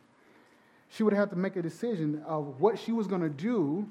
She 0.89 1.03
would 1.03 1.13
have 1.13 1.29
to 1.29 1.35
make 1.35 1.55
a 1.55 1.61
decision 1.61 2.23
of 2.25 2.59
what 2.59 2.79
she 2.79 2.91
was 2.91 3.07
going 3.07 3.21
to 3.21 3.29
do 3.29 3.87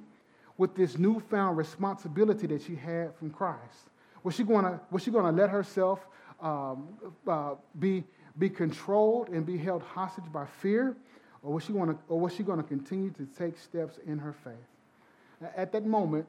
with 0.56 0.74
this 0.74 0.98
newfound 0.98 1.56
responsibility 1.56 2.46
that 2.48 2.62
she 2.62 2.74
had 2.74 3.14
from 3.16 3.30
Christ. 3.30 3.90
Was 4.24 4.34
she 4.34 4.42
going 4.42 4.64
to, 4.64 4.80
was 4.90 5.02
she 5.02 5.10
going 5.10 5.24
to 5.24 5.40
let 5.40 5.50
herself 5.50 6.00
um, 6.40 6.88
uh, 7.26 7.54
be, 7.78 8.04
be 8.38 8.48
controlled 8.48 9.28
and 9.28 9.44
be 9.44 9.58
held 9.58 9.82
hostage 9.82 10.30
by 10.32 10.46
fear? 10.46 10.96
Or 11.42 11.54
was 11.54 11.64
she 11.64 11.72
going 11.72 11.88
to, 11.90 11.98
or 12.08 12.20
was 12.20 12.34
she 12.34 12.42
going 12.42 12.58
to 12.58 12.66
continue 12.66 13.10
to 13.10 13.26
take 13.38 13.58
steps 13.58 13.98
in 14.06 14.18
her 14.18 14.32
faith? 14.32 15.50
At 15.56 15.72
that 15.72 15.86
moment, 15.86 16.26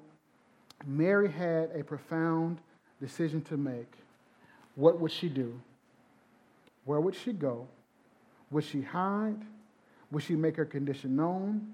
Mary 0.86 1.30
had 1.30 1.72
a 1.74 1.84
profound 1.84 2.60
decision 3.02 3.42
to 3.44 3.58
make. 3.58 3.92
What 4.76 5.00
would 5.00 5.12
she 5.12 5.30
do? 5.30 5.60
Where 6.86 7.00
would 7.00 7.16
she 7.16 7.34
go? 7.34 7.68
Would 8.52 8.64
she 8.64 8.82
hide? 8.82 9.42
Would 10.12 10.24
she 10.24 10.36
make 10.36 10.56
her 10.56 10.66
condition 10.66 11.16
known? 11.16 11.74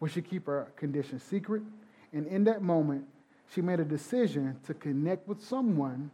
Would 0.00 0.10
she 0.12 0.22
keep 0.22 0.46
her 0.46 0.68
condition 0.76 1.18
secret? 1.18 1.62
And 2.12 2.26
in 2.26 2.44
that 2.44 2.62
moment, 2.62 3.04
she 3.52 3.60
made 3.60 3.80
a 3.80 3.84
decision 3.84 4.58
to 4.66 4.74
connect 4.74 5.26
with 5.28 5.42
someone 5.42 6.10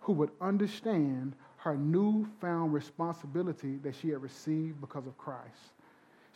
who 0.00 0.12
would 0.14 0.30
understand 0.40 1.34
her 1.66 1.76
newfound 1.76 2.72
responsibility 2.72 3.74
that 3.78 3.92
she 3.96 4.10
had 4.10 4.22
received 4.22 4.80
because 4.80 5.04
of 5.04 5.18
Christ. 5.18 5.72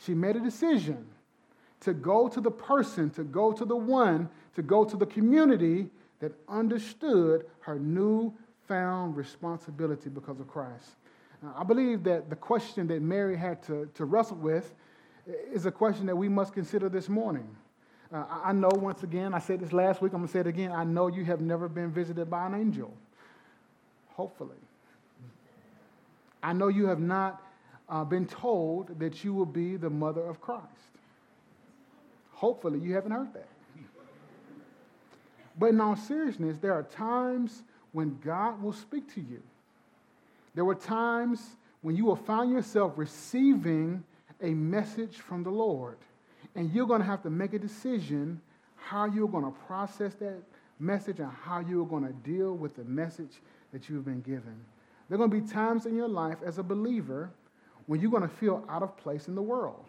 She 0.05 0.13
made 0.13 0.35
a 0.35 0.41
decision 0.41 1.07
to 1.83 1.95
go 1.95 2.27
to 2.27 2.41
the 2.41 2.51
person, 2.51 3.11
to 3.11 3.23
go 3.23 3.53
to 3.53 3.65
the 3.65 3.77
one, 3.77 4.29
to 4.57 4.63
go 4.63 4.85
to 4.85 4.97
the 4.97 5.07
community 5.07 5.89
that 6.19 6.33
understood 6.49 7.47
her 7.61 7.79
newfound 7.79 9.17
responsibility 9.17 10.11
because 10.11 10.41
of 10.41 10.49
Christ. 10.49 10.97
Now, 11.45 11.55
I 11.57 11.63
believe 11.63 12.03
that 12.03 12.29
the 12.29 12.35
question 12.35 12.89
that 12.89 13.01
Mary 13.01 13.37
had 13.37 13.63
to, 13.69 13.89
to 13.95 14.07
wrestle 14.07 14.37
with 14.39 14.75
is 15.53 15.65
a 15.65 15.71
question 15.71 16.07
that 16.07 16.17
we 16.17 16.29
must 16.29 16.53
consider 16.53 16.89
this 16.89 17.09
morning. 17.09 17.49
Uh, 18.13 18.25
I 18.43 18.53
know, 18.53 18.71
once 18.75 19.05
again, 19.05 19.33
I 19.33 19.39
said 19.39 19.61
this 19.61 19.73
last 19.73 20.03
week, 20.03 20.13
I'm 20.13 20.19
going 20.19 20.27
to 20.27 20.33
say 20.33 20.41
it 20.41 20.49
again. 20.49 20.73
I 20.73 20.83
know 20.83 21.07
you 21.07 21.25
have 21.27 21.41
never 21.41 21.69
been 21.69 21.93
visited 21.93 22.29
by 22.29 22.47
an 22.47 22.55
angel. 22.55 22.93
Hopefully. 24.09 24.57
I 26.43 26.53
know 26.53 26.69
you 26.69 26.87
have 26.87 27.01
not 27.01 27.43
uh, 27.89 28.05
been 28.05 28.27
told 28.27 28.99
that 28.99 29.25
you 29.25 29.35
will 29.35 29.47
be 29.47 29.77
the 29.77 29.91
mother 29.91 30.23
of 30.23 30.41
Christ. 30.41 30.65
Hopefully, 32.33 32.79
you 32.79 32.95
haven't 32.95 33.11
heard 33.11 33.35
that. 33.35 33.49
But 35.59 35.67
in 35.67 35.81
all 35.81 35.97
seriousness, 35.97 36.57
there 36.59 36.73
are 36.73 36.85
times 36.85 37.63
when 37.93 38.19
God 38.25 38.63
will 38.63 38.73
speak 38.73 39.13
to 39.15 39.21
you. 39.21 39.43
There 40.55 40.65
were 40.65 40.75
times 40.75 41.41
when 41.83 41.97
you 41.97 42.05
will 42.05 42.17
find 42.17 42.51
yourself 42.51 42.95
receiving 42.97 44.03
a 44.41 44.51
message 44.51 45.17
from 45.17 45.43
the 45.43 45.51
Lord. 45.51 45.99
And 46.55 46.73
you're 46.73 46.87
going 46.87 47.01
to 47.01 47.07
have 47.07 47.23
to 47.25 47.31
make 47.31 47.53
a 47.53 47.59
decision 47.59 48.41
how 48.77 49.05
you're 49.05 49.29
going 49.29 49.45
to 49.45 49.59
process 49.67 50.15
that 50.15 50.39
message 50.79 51.21
and 51.21 51.31
how 51.31 51.61
you're 51.61 51.87
going 51.87 52.07
to 52.07 52.13
deal 52.13 52.55
with 52.55 52.77
the 52.77 52.85
message 52.85 53.43
that 53.73 53.89
you've 53.89 54.05
been 54.05 54.23
given. 54.23 54.65
There 55.11 55.17
are 55.17 55.27
going 55.27 55.31
to 55.33 55.41
be 55.41 55.53
times 55.53 55.87
in 55.87 55.97
your 55.97 56.09
life 56.09 56.39
as 56.47 56.59
a 56.59 56.63
believer 56.63 57.31
when 57.87 58.01
you're 58.01 58.13
going 58.13 58.23
to 58.23 58.29
feel 58.29 58.65
out 58.69 58.85
of 58.85 58.97
place 58.97 59.27
in 59.27 59.35
the 59.35 59.43
world. 59.43 59.85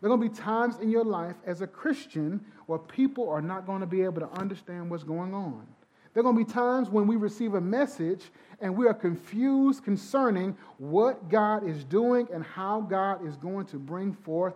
There 0.00 0.10
are 0.10 0.16
going 0.16 0.28
to 0.28 0.34
be 0.34 0.42
times 0.42 0.80
in 0.80 0.90
your 0.90 1.04
life 1.04 1.36
as 1.46 1.62
a 1.62 1.66
Christian 1.68 2.44
where 2.66 2.80
people 2.80 3.28
are 3.30 3.40
not 3.40 3.66
going 3.66 3.80
to 3.80 3.86
be 3.86 4.02
able 4.02 4.20
to 4.20 4.30
understand 4.30 4.90
what's 4.90 5.04
going 5.04 5.32
on. 5.32 5.64
There 6.12 6.22
are 6.22 6.24
going 6.24 6.36
to 6.36 6.44
be 6.44 6.52
times 6.52 6.90
when 6.90 7.06
we 7.06 7.14
receive 7.14 7.54
a 7.54 7.60
message 7.60 8.32
and 8.60 8.76
we 8.76 8.88
are 8.88 8.94
confused 8.94 9.84
concerning 9.84 10.56
what 10.78 11.28
God 11.28 11.64
is 11.64 11.84
doing 11.84 12.26
and 12.32 12.42
how 12.42 12.80
God 12.80 13.24
is 13.24 13.36
going 13.36 13.66
to 13.66 13.76
bring 13.76 14.12
forth 14.12 14.54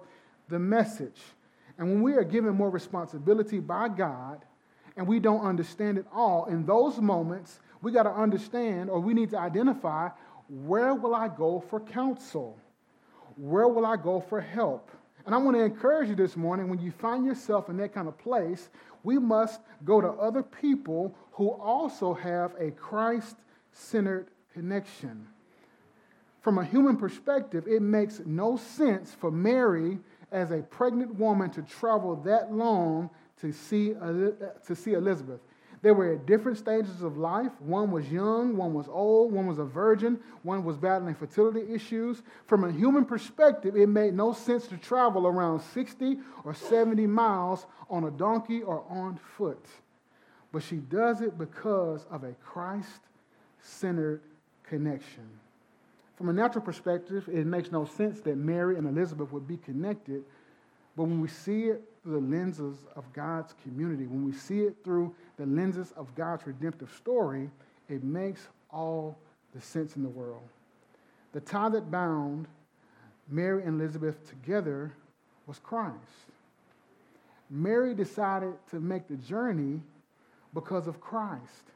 the 0.49 0.59
message. 0.59 1.21
And 1.79 1.89
when 1.89 2.03
we 2.03 2.15
are 2.15 2.25
given 2.25 2.57
more 2.57 2.71
responsibility 2.71 3.61
by 3.61 3.89
God 3.89 4.45
and 4.97 5.07
we 5.07 5.21
don't 5.21 5.47
understand 5.47 5.97
it 5.97 6.07
all, 6.13 6.47
in 6.47 6.67
those 6.67 6.99
moments, 6.99 7.61
we 7.83 7.93
got 7.93 8.05
to 8.05 8.13
understand 8.13 8.89
or 8.89 9.01
we 9.01 9.13
need 9.13 9.31
to 9.31 9.39
identify 9.39 10.09
where 10.49 10.95
will 10.95 11.15
I 11.15 11.29
go 11.29 11.63
for 11.69 11.81
counsel? 11.81 12.59
Where 13.37 13.69
will 13.69 13.85
I 13.85 13.97
go 13.97 14.21
for 14.21 14.41
help? 14.41 14.91
And 15.27 15.35
I 15.35 15.39
want 15.39 15.57
to 15.57 15.63
encourage 15.63 16.09
you 16.09 16.15
this 16.15 16.37
morning 16.37 16.69
when 16.69 16.81
you 16.81 16.91
find 16.91 17.25
yourself 17.25 17.69
in 17.69 17.77
that 17.79 17.93
kind 17.93 18.09
of 18.09 18.19
place, 18.19 18.71
we 19.03 19.19
must 19.19 19.61
go 19.85 20.01
to 20.01 20.09
other 20.09 20.43
people 20.43 21.15
who 21.33 21.51
also 21.51 22.15
have 22.15 22.55
a 22.59 22.71
Christ 22.71 23.37
centered 23.73 24.29
connection. 24.53 25.27
From 26.41 26.59
a 26.59 26.65
human 26.65 26.97
perspective, 26.97 27.67
it 27.69 27.83
makes 27.83 28.21
no 28.27 28.57
sense 28.57 29.15
for 29.15 29.31
Mary 29.31 29.99
as 30.33 30.51
a 30.51 30.59
pregnant 30.59 31.15
woman 31.15 31.51
to 31.51 31.63
travel 31.63 32.17
that 32.17 32.53
long 32.53 33.11
to 33.41 33.53
see, 33.53 33.91
to 33.91 34.75
see 34.75 34.93
Elizabeth. 34.95 35.41
They 35.83 35.91
were 35.91 36.13
at 36.13 36.27
different 36.27 36.59
stages 36.59 37.03
of 37.03 37.19
life. 37.19 37.51
One 37.61 37.91
was 37.91 38.11
young, 38.11 38.57
one 38.57 38.73
was 38.73 38.87
old, 38.89 39.33
one 39.33 39.49
was 39.49 39.59
a 39.59 39.65
virgin, 39.65 40.21
one 40.45 40.65
was 40.65 40.77
battling 40.77 41.17
fertility 41.17 41.75
issues. 41.75 42.23
From 42.47 42.63
a 42.63 42.71
human 42.71 43.05
perspective, 43.05 43.77
it 43.77 43.89
made 43.89 44.15
no 44.15 44.33
sense 44.33 44.69
to 44.69 44.77
travel 44.77 45.27
around 45.27 45.61
60 45.61 46.19
or 46.45 46.55
70 46.55 47.07
miles 47.09 47.67
on 47.91 48.05
a 48.05 48.13
donkey 48.13 48.63
or 48.63 48.85
on 48.89 49.19
foot. 49.37 49.67
But 50.53 50.63
she 50.63 50.77
does 50.77 51.21
it 51.21 51.37
because 51.37 52.07
of 52.11 52.23
a 52.23 52.33
Christ 52.45 53.01
centered 53.61 54.21
connection. 54.63 55.29
From 56.17 56.29
a 56.29 56.33
natural 56.33 56.65
perspective, 56.65 57.29
it 57.33 57.45
makes 57.45 57.73
no 57.73 57.87
sense 57.87 58.21
that 58.21 58.37
Mary 58.37 58.77
and 58.77 58.87
Elizabeth 58.87 59.33
would 59.33 59.49
be 59.49 59.57
connected. 59.57 60.23
But 60.97 61.05
when 61.05 61.21
we 61.21 61.27
see 61.27 61.65
it 61.65 61.83
through 62.03 62.21
the 62.21 62.37
lenses 62.37 62.77
of 62.95 63.11
God's 63.13 63.55
community, 63.65 64.07
when 64.07 64.25
we 64.25 64.33
see 64.33 64.61
it 64.61 64.77
through 64.85 65.13
the 65.37 65.47
lenses 65.47 65.93
of 65.97 66.15
God's 66.15 66.47
redemptive 66.47 66.93
story, 66.93 67.51
it 67.89 68.03
makes 68.03 68.49
all 68.71 69.17
the 69.55 69.61
sense 69.61 69.97
in 69.97 70.03
the 70.03 70.09
world. 70.09 70.49
The 71.33 71.41
tie 71.41 71.69
that 71.71 71.91
bound 71.91 72.47
Mary 73.29 73.63
and 73.63 73.81
Elizabeth 73.81 74.29
together 74.29 74.93
was 75.47 75.59
Christ. 75.59 75.97
Mary 77.51 77.95
decided 77.95 78.55
to 78.71 78.81
make 78.81 79.09
the 79.09 79.17
journey 79.17 79.81
because 80.55 80.87
of 80.87 81.01
Christ. 81.01 81.71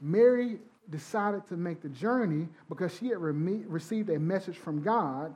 Mary 0.00 0.58
decided 0.90 1.46
to 1.48 1.56
make 1.56 1.80
the 1.82 1.88
journey 1.88 2.48
because 2.68 2.96
she 2.96 3.08
had 3.08 3.18
re- 3.18 3.64
received 3.66 4.10
a 4.10 4.18
message 4.18 4.56
from 4.56 4.82
God. 4.82 5.34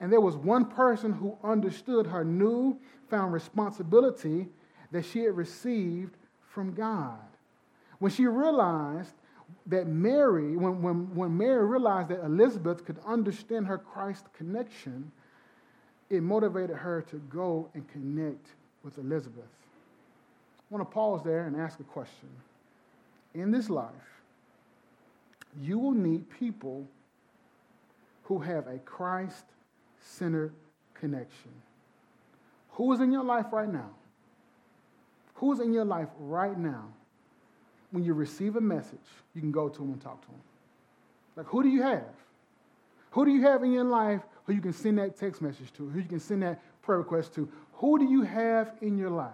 And 0.00 0.12
there 0.12 0.20
was 0.20 0.36
one 0.36 0.64
person 0.64 1.12
who 1.12 1.36
understood 1.44 2.06
her 2.06 2.24
new 2.24 2.78
found 3.08 3.32
responsibility 3.32 4.48
that 4.90 5.04
she 5.04 5.20
had 5.20 5.36
received 5.36 6.16
from 6.54 6.72
God. 6.72 7.18
When 7.98 8.12
she 8.12 8.26
realized 8.26 9.12
that 9.66 9.86
Mary, 9.86 10.56
when, 10.56 10.80
when, 10.80 11.14
when 11.14 11.36
Mary 11.36 11.66
realized 11.66 12.08
that 12.10 12.24
Elizabeth 12.24 12.84
could 12.84 12.98
understand 13.04 13.66
her 13.66 13.78
Christ 13.78 14.26
connection, 14.36 15.10
it 16.10 16.22
motivated 16.22 16.76
her 16.76 17.02
to 17.10 17.16
go 17.30 17.68
and 17.74 17.86
connect 17.88 18.46
with 18.82 18.98
Elizabeth. 18.98 19.44
I 19.44 20.74
want 20.74 20.88
to 20.88 20.94
pause 20.94 21.22
there 21.24 21.46
and 21.46 21.56
ask 21.56 21.80
a 21.80 21.84
question. 21.84 22.28
In 23.34 23.50
this 23.50 23.68
life, 23.68 23.90
you 25.60 25.78
will 25.78 25.92
need 25.92 26.28
people 26.30 26.86
who 28.24 28.38
have 28.38 28.66
a 28.66 28.78
Christ 28.78 29.44
centered 30.00 30.52
connection. 30.94 31.50
Who 32.72 32.92
is 32.92 33.00
in 33.00 33.12
your 33.12 33.24
life 33.24 33.46
right 33.52 33.70
now? 33.70 33.90
Who 35.34 35.52
is 35.52 35.60
in 35.60 35.72
your 35.72 35.84
life 35.84 36.08
right 36.18 36.58
now? 36.58 36.86
When 37.90 38.04
you 38.04 38.14
receive 38.14 38.56
a 38.56 38.60
message, 38.60 38.98
you 39.34 39.40
can 39.40 39.52
go 39.52 39.68
to 39.68 39.78
them 39.78 39.92
and 39.92 40.00
talk 40.00 40.20
to 40.22 40.28
them. 40.28 40.40
Like, 41.36 41.46
who 41.46 41.62
do 41.62 41.68
you 41.68 41.82
have? 41.82 42.14
Who 43.12 43.24
do 43.24 43.30
you 43.30 43.42
have 43.42 43.62
in 43.62 43.72
your 43.72 43.84
life 43.84 44.22
who 44.44 44.52
you 44.52 44.60
can 44.60 44.72
send 44.72 44.98
that 44.98 45.16
text 45.16 45.40
message 45.40 45.72
to, 45.74 45.88
who 45.88 46.00
you 46.00 46.08
can 46.08 46.20
send 46.20 46.42
that 46.42 46.60
prayer 46.82 46.98
request 46.98 47.34
to? 47.34 47.48
Who 47.74 47.98
do 47.98 48.04
you 48.04 48.22
have 48.22 48.72
in 48.80 48.98
your 48.98 49.10
life? 49.10 49.30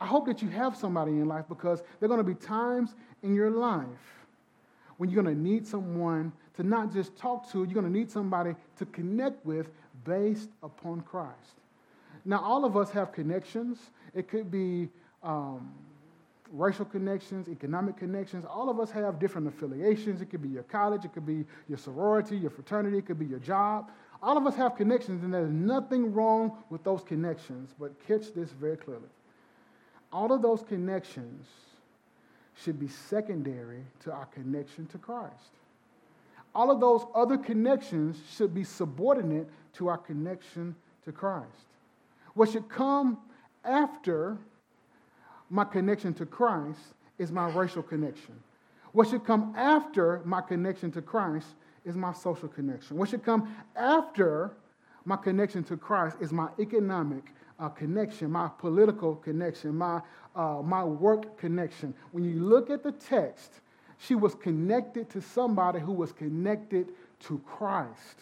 I 0.00 0.06
hope 0.06 0.26
that 0.26 0.42
you 0.42 0.48
have 0.48 0.76
somebody 0.76 1.12
in 1.12 1.18
your 1.18 1.26
life 1.26 1.44
because 1.48 1.82
there 2.00 2.06
are 2.06 2.08
going 2.08 2.18
to 2.18 2.24
be 2.24 2.34
times 2.34 2.94
in 3.22 3.34
your 3.34 3.50
life 3.50 3.86
when 4.96 5.10
you're 5.10 5.22
going 5.22 5.34
to 5.34 5.42
need 5.42 5.66
someone 5.66 6.32
to 6.56 6.62
not 6.62 6.92
just 6.92 7.16
talk 7.16 7.50
to, 7.52 7.58
you're 7.58 7.74
going 7.74 7.84
to 7.84 7.92
need 7.92 8.10
somebody 8.10 8.54
to 8.78 8.86
connect 8.86 9.44
with 9.44 9.68
based 10.04 10.48
upon 10.62 11.02
Christ. 11.02 11.60
Now, 12.26 12.40
all 12.40 12.64
of 12.64 12.76
us 12.76 12.90
have 12.90 13.12
connections. 13.12 13.78
It 14.12 14.28
could 14.28 14.50
be 14.50 14.88
um, 15.22 15.72
racial 16.52 16.84
connections, 16.84 17.48
economic 17.48 17.96
connections. 17.96 18.44
All 18.44 18.68
of 18.68 18.80
us 18.80 18.90
have 18.90 19.20
different 19.20 19.46
affiliations. 19.46 20.20
It 20.20 20.26
could 20.26 20.42
be 20.42 20.48
your 20.48 20.64
college, 20.64 21.04
it 21.04 21.12
could 21.12 21.24
be 21.24 21.44
your 21.68 21.78
sorority, 21.78 22.36
your 22.36 22.50
fraternity, 22.50 22.98
it 22.98 23.06
could 23.06 23.18
be 23.18 23.26
your 23.26 23.38
job. 23.38 23.92
All 24.20 24.36
of 24.36 24.44
us 24.44 24.56
have 24.56 24.76
connections, 24.76 25.22
and 25.22 25.32
there's 25.32 25.52
nothing 25.52 26.12
wrong 26.12 26.58
with 26.68 26.82
those 26.82 27.02
connections. 27.04 27.74
But 27.78 27.92
catch 28.08 28.34
this 28.34 28.50
very 28.50 28.76
clearly. 28.76 29.08
All 30.12 30.32
of 30.32 30.42
those 30.42 30.62
connections 30.62 31.46
should 32.60 32.80
be 32.80 32.88
secondary 32.88 33.84
to 34.00 34.12
our 34.12 34.26
connection 34.26 34.86
to 34.86 34.98
Christ. 34.98 35.52
All 36.54 36.72
of 36.72 36.80
those 36.80 37.04
other 37.14 37.36
connections 37.36 38.16
should 38.34 38.52
be 38.52 38.64
subordinate 38.64 39.48
to 39.74 39.88
our 39.88 39.98
connection 39.98 40.74
to 41.04 41.12
Christ. 41.12 41.66
What 42.36 42.50
should 42.50 42.68
come 42.68 43.18
after 43.64 44.36
my 45.48 45.64
connection 45.64 46.12
to 46.14 46.26
Christ 46.26 46.78
is 47.18 47.32
my 47.32 47.48
racial 47.48 47.82
connection. 47.82 48.34
What 48.92 49.08
should 49.08 49.24
come 49.24 49.54
after 49.56 50.20
my 50.24 50.42
connection 50.42 50.92
to 50.92 51.02
Christ 51.02 51.48
is 51.86 51.96
my 51.96 52.12
social 52.12 52.48
connection. 52.48 52.98
What 52.98 53.08
should 53.08 53.24
come 53.24 53.56
after 53.74 54.52
my 55.06 55.16
connection 55.16 55.64
to 55.64 55.78
Christ 55.78 56.18
is 56.20 56.30
my 56.30 56.48
economic 56.58 57.24
uh, 57.58 57.70
connection, 57.70 58.30
my 58.30 58.50
political 58.58 59.16
connection, 59.16 59.74
my, 59.74 60.02
uh, 60.34 60.60
my 60.62 60.84
work 60.84 61.38
connection. 61.38 61.94
When 62.12 62.24
you 62.24 62.38
look 62.38 62.68
at 62.68 62.82
the 62.82 62.92
text, 62.92 63.60
she 63.96 64.14
was 64.14 64.34
connected 64.34 65.08
to 65.10 65.22
somebody 65.22 65.80
who 65.80 65.92
was 65.92 66.12
connected 66.12 66.88
to 67.20 67.40
Christ. 67.46 68.18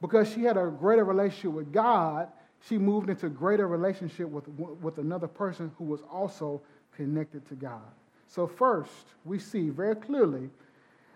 Because 0.00 0.32
she 0.32 0.42
had 0.42 0.56
a 0.56 0.66
greater 0.66 1.04
relationship 1.04 1.52
with 1.52 1.72
God, 1.72 2.28
she 2.66 2.78
moved 2.78 3.08
into 3.08 3.28
greater 3.28 3.68
relationship 3.68 4.28
with, 4.28 4.48
with 4.48 4.98
another 4.98 5.28
person 5.28 5.70
who 5.78 5.84
was 5.84 6.00
also 6.10 6.60
connected 6.96 7.46
to 7.48 7.54
God. 7.54 7.82
So, 8.26 8.46
first, 8.46 8.90
we 9.24 9.38
see 9.38 9.70
very 9.70 9.94
clearly 9.94 10.50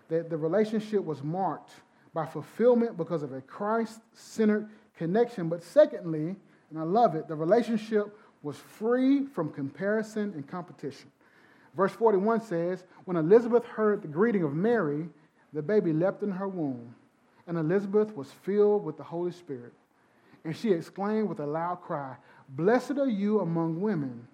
that 0.09 0.29
the 0.29 0.37
relationship 0.37 1.03
was 1.03 1.23
marked 1.23 1.71
by 2.13 2.25
fulfillment 2.25 2.97
because 2.97 3.23
of 3.23 3.33
a 3.33 3.41
Christ 3.41 3.99
centered 4.13 4.69
connection. 4.97 5.49
But, 5.49 5.63
secondly, 5.63 6.35
and 6.69 6.79
I 6.79 6.83
love 6.83 7.15
it, 7.15 7.27
the 7.27 7.35
relationship 7.35 8.17
was 8.41 8.57
free 8.57 9.25
from 9.25 9.51
comparison 9.51 10.33
and 10.33 10.47
competition. 10.47 11.11
Verse 11.75 11.91
41 11.93 12.41
says, 12.41 12.83
When 13.05 13.17
Elizabeth 13.17 13.65
heard 13.65 14.01
the 14.01 14.07
greeting 14.07 14.43
of 14.43 14.53
Mary, 14.53 15.07
the 15.53 15.61
baby 15.61 15.93
leapt 15.93 16.23
in 16.23 16.31
her 16.31 16.47
womb, 16.47 16.95
and 17.47 17.57
Elizabeth 17.57 18.15
was 18.15 18.31
filled 18.31 18.83
with 18.83 18.97
the 18.97 19.03
Holy 19.03 19.31
Spirit. 19.31 19.73
And 20.45 20.55
she 20.55 20.71
exclaimed 20.71 21.29
with 21.29 21.39
a 21.39 21.45
loud 21.45 21.81
cry, 21.81 22.15
Blessed 22.49 22.97
are 22.97 23.07
you 23.07 23.39
among 23.39 23.79
women, 23.79 24.27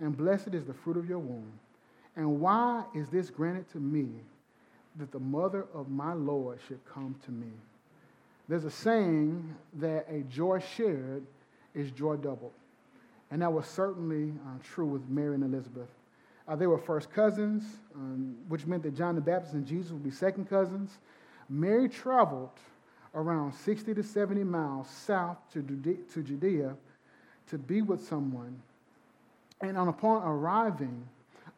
and 0.00 0.16
blessed 0.16 0.48
is 0.54 0.64
the 0.64 0.74
fruit 0.74 0.96
of 0.96 1.08
your 1.08 1.20
womb. 1.20 1.52
And 2.16 2.40
why 2.40 2.84
is 2.94 3.08
this 3.08 3.30
granted 3.30 3.70
to 3.72 3.78
me 3.78 4.08
that 4.96 5.12
the 5.12 5.20
mother 5.20 5.66
of 5.74 5.88
my 5.88 6.12
Lord 6.12 6.58
should 6.66 6.84
come 6.84 7.14
to 7.24 7.30
me? 7.30 7.52
There's 8.48 8.64
a 8.64 8.70
saying 8.70 9.54
that 9.74 10.06
a 10.08 10.20
joy 10.22 10.60
shared 10.76 11.24
is 11.74 11.90
joy 11.90 12.16
doubled. 12.16 12.52
And 13.30 13.42
that 13.42 13.52
was 13.52 13.66
certainly 13.66 14.32
uh, 14.46 14.58
true 14.62 14.86
with 14.86 15.08
Mary 15.08 15.34
and 15.34 15.44
Elizabeth. 15.44 15.88
Uh, 16.46 16.54
they 16.54 16.66
were 16.66 16.78
first 16.78 17.10
cousins, 17.10 17.64
um, 17.94 18.36
which 18.48 18.66
meant 18.66 18.82
that 18.82 18.94
John 18.94 19.14
the 19.14 19.20
Baptist 19.20 19.54
and 19.54 19.66
Jesus 19.66 19.90
would 19.92 20.04
be 20.04 20.10
second 20.10 20.48
cousins. 20.48 20.98
Mary 21.48 21.88
traveled 21.88 22.50
around 23.14 23.52
60 23.54 23.94
to 23.94 24.02
70 24.02 24.44
miles 24.44 24.88
south 24.88 25.38
to 25.52 25.62
Judea 26.22 26.76
to 27.48 27.58
be 27.58 27.82
with 27.82 28.06
someone. 28.06 28.60
And 29.60 29.78
on 29.78 29.88
upon 29.88 30.22
arriving, 30.22 31.06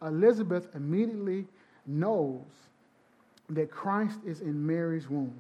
Elizabeth 0.02 0.68
immediately 0.74 1.46
knows 1.86 2.44
that 3.48 3.70
Christ 3.70 4.18
is 4.26 4.40
in 4.40 4.66
Mary's 4.66 5.08
womb. 5.08 5.34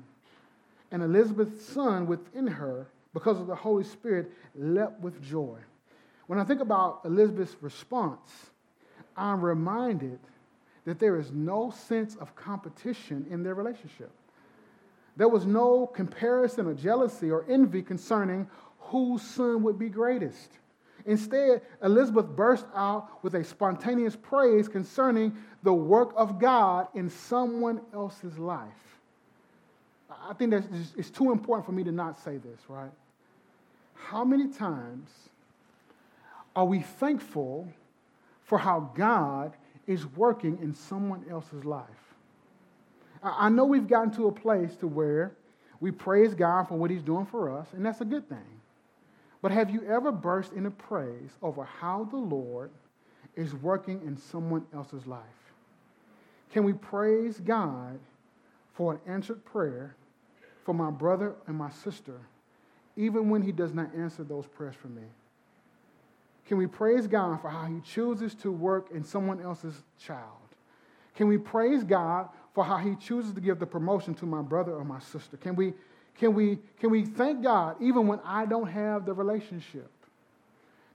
And 0.90 1.02
Elizabeth's 1.02 1.64
son 1.66 2.06
within 2.06 2.46
her, 2.46 2.86
because 3.12 3.40
of 3.40 3.46
the 3.46 3.54
Holy 3.54 3.84
Spirit, 3.84 4.30
leapt 4.54 5.00
with 5.00 5.20
joy. 5.22 5.58
When 6.28 6.38
I 6.38 6.44
think 6.44 6.60
about 6.60 7.00
Elizabeth's 7.04 7.56
response, 7.60 8.30
I'm 9.16 9.42
reminded 9.42 10.18
that 10.84 10.98
there 10.98 11.18
is 11.18 11.30
no 11.32 11.70
sense 11.70 12.16
of 12.16 12.34
competition 12.36 13.26
in 13.30 13.42
their 13.42 13.54
relationship. 13.54 14.10
There 15.16 15.28
was 15.28 15.46
no 15.46 15.86
comparison 15.86 16.66
or 16.66 16.74
jealousy 16.74 17.30
or 17.30 17.44
envy 17.48 17.82
concerning 17.82 18.48
whose 18.78 19.22
son 19.22 19.62
would 19.62 19.78
be 19.78 19.88
greatest. 19.88 20.50
Instead, 21.06 21.62
Elizabeth 21.82 22.26
burst 22.26 22.66
out 22.74 23.22
with 23.22 23.34
a 23.34 23.44
spontaneous 23.44 24.16
praise 24.16 24.68
concerning 24.68 25.36
the 25.62 25.72
work 25.72 26.12
of 26.16 26.38
God 26.38 26.88
in 26.94 27.08
someone 27.08 27.80
else's 27.94 28.38
life. 28.38 28.68
I 30.10 30.32
think 30.34 30.50
that 30.50 30.64
it's 30.96 31.10
too 31.10 31.30
important 31.30 31.64
for 31.64 31.72
me 31.72 31.84
to 31.84 31.92
not 31.92 32.18
say 32.22 32.38
this, 32.38 32.60
right? 32.68 32.90
How 33.94 34.24
many 34.24 34.48
times 34.48 35.08
are 36.54 36.64
we 36.64 36.80
thankful 36.80 37.68
for 38.44 38.58
how 38.58 38.90
God 38.94 39.52
is 39.86 40.06
working 40.06 40.58
in 40.60 40.74
someone 40.74 41.24
else's 41.30 41.64
life? 41.64 42.05
I 43.22 43.48
know 43.48 43.64
we've 43.64 43.88
gotten 43.88 44.10
to 44.12 44.28
a 44.28 44.32
place 44.32 44.76
to 44.76 44.86
where 44.86 45.32
we 45.80 45.90
praise 45.90 46.34
God 46.34 46.68
for 46.68 46.76
what 46.76 46.90
He's 46.90 47.02
doing 47.02 47.26
for 47.26 47.56
us, 47.56 47.68
and 47.72 47.84
that's 47.84 48.00
a 48.00 48.04
good 48.04 48.28
thing. 48.28 48.60
But 49.42 49.52
have 49.52 49.70
you 49.70 49.84
ever 49.86 50.10
burst 50.10 50.52
into 50.52 50.70
praise 50.70 51.30
over 51.42 51.64
how 51.64 52.04
the 52.04 52.16
Lord 52.16 52.70
is 53.36 53.54
working 53.54 54.00
in 54.06 54.16
someone 54.16 54.64
else's 54.74 55.06
life? 55.06 55.22
Can 56.52 56.64
we 56.64 56.72
praise 56.72 57.38
God 57.40 57.98
for 58.74 58.94
an 58.94 59.00
answered 59.06 59.44
prayer 59.44 59.94
for 60.64 60.74
my 60.74 60.90
brother 60.90 61.34
and 61.46 61.56
my 61.56 61.70
sister, 61.70 62.18
even 62.96 63.30
when 63.30 63.42
He 63.42 63.52
does 63.52 63.74
not 63.74 63.94
answer 63.94 64.24
those 64.24 64.46
prayers 64.46 64.74
for 64.74 64.88
me? 64.88 65.02
Can 66.46 66.58
we 66.58 66.66
praise 66.66 67.06
God 67.06 67.40
for 67.40 67.48
how 67.48 67.66
He 67.66 67.80
chooses 67.80 68.34
to 68.36 68.50
work 68.50 68.90
in 68.92 69.04
someone 69.04 69.40
else's 69.40 69.82
child? 69.98 70.30
Can 71.14 71.28
we 71.28 71.38
praise 71.38 71.82
God 71.82 72.28
for 72.56 72.64
how 72.64 72.78
he 72.78 72.94
chooses 72.94 73.34
to 73.34 73.40
give 73.42 73.58
the 73.58 73.66
promotion 73.66 74.14
to 74.14 74.24
my 74.24 74.40
brother 74.40 74.72
or 74.72 74.82
my 74.82 74.98
sister? 74.98 75.36
Can 75.36 75.56
we, 75.56 75.74
can 76.18 76.32
we, 76.32 76.56
can 76.80 76.90
we 76.90 77.04
thank 77.04 77.42
God 77.42 77.76
even 77.82 78.06
when 78.06 78.18
I 78.24 78.46
don't 78.46 78.68
have 78.68 79.04
the 79.04 79.12
relationship? 79.12 79.90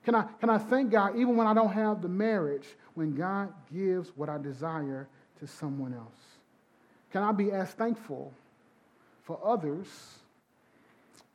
Can 0.04 0.16
I, 0.16 0.24
can 0.40 0.50
I 0.50 0.58
thank 0.58 0.90
God 0.90 1.16
even 1.16 1.38
when 1.38 1.46
I 1.46 1.54
don't 1.54 1.72
have 1.72 2.02
the 2.02 2.08
marriage, 2.08 2.66
when 2.96 3.14
God 3.14 3.54
gives 3.72 4.10
what 4.16 4.28
I 4.28 4.40
desire 4.40 5.08
to 5.40 5.46
someone 5.46 5.94
else? 5.94 6.40
Can 7.12 7.22
I 7.22 7.32
be 7.32 7.52
as 7.52 7.70
thankful 7.70 8.34
for 9.22 9.40
others 9.46 9.86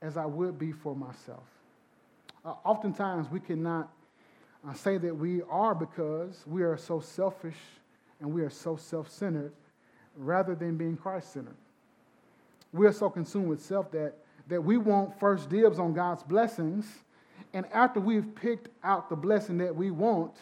as 0.03 0.17
I 0.17 0.27
would 0.27 0.59
be 0.59 0.73
for 0.73 0.97
myself? 0.97 1.45
Uh, 2.45 2.55
oftentimes, 2.65 3.31
we 3.31 3.39
cannot 3.39 3.93
uh, 4.69 4.75
say 4.75 4.99
that 4.99 5.17
we 5.17 5.43
are 5.49 5.77
because 5.77 6.43
we 6.49 6.65
are 6.65 6.77
so 6.77 6.99
selfish 6.99 7.59
and 8.19 8.33
we 8.33 8.43
are 8.43 8.51
so 8.51 8.75
self 8.75 9.09
centered 9.09 9.53
rather 10.17 10.55
than 10.55 10.77
being 10.77 10.97
Christ 10.97 11.33
centered. 11.33 11.57
We 12.73 12.87
are 12.87 12.93
so 12.93 13.09
consumed 13.09 13.49
with 13.49 13.63
self 13.63 13.91
that, 13.93 14.15
that 14.49 14.63
we 14.63 14.77
want 14.77 15.19
first 15.19 15.49
dibs 15.49 15.79
on 15.79 15.95
God's 15.95 16.23
blessings. 16.23 16.87
And 17.53 17.67
after 17.73 18.01
we've 18.01 18.35
picked 18.35 18.69
out 18.85 19.09
the 19.09 19.17
blessing 19.17 19.59
that 19.59 19.75
we 19.75 19.91
want, 19.91 20.35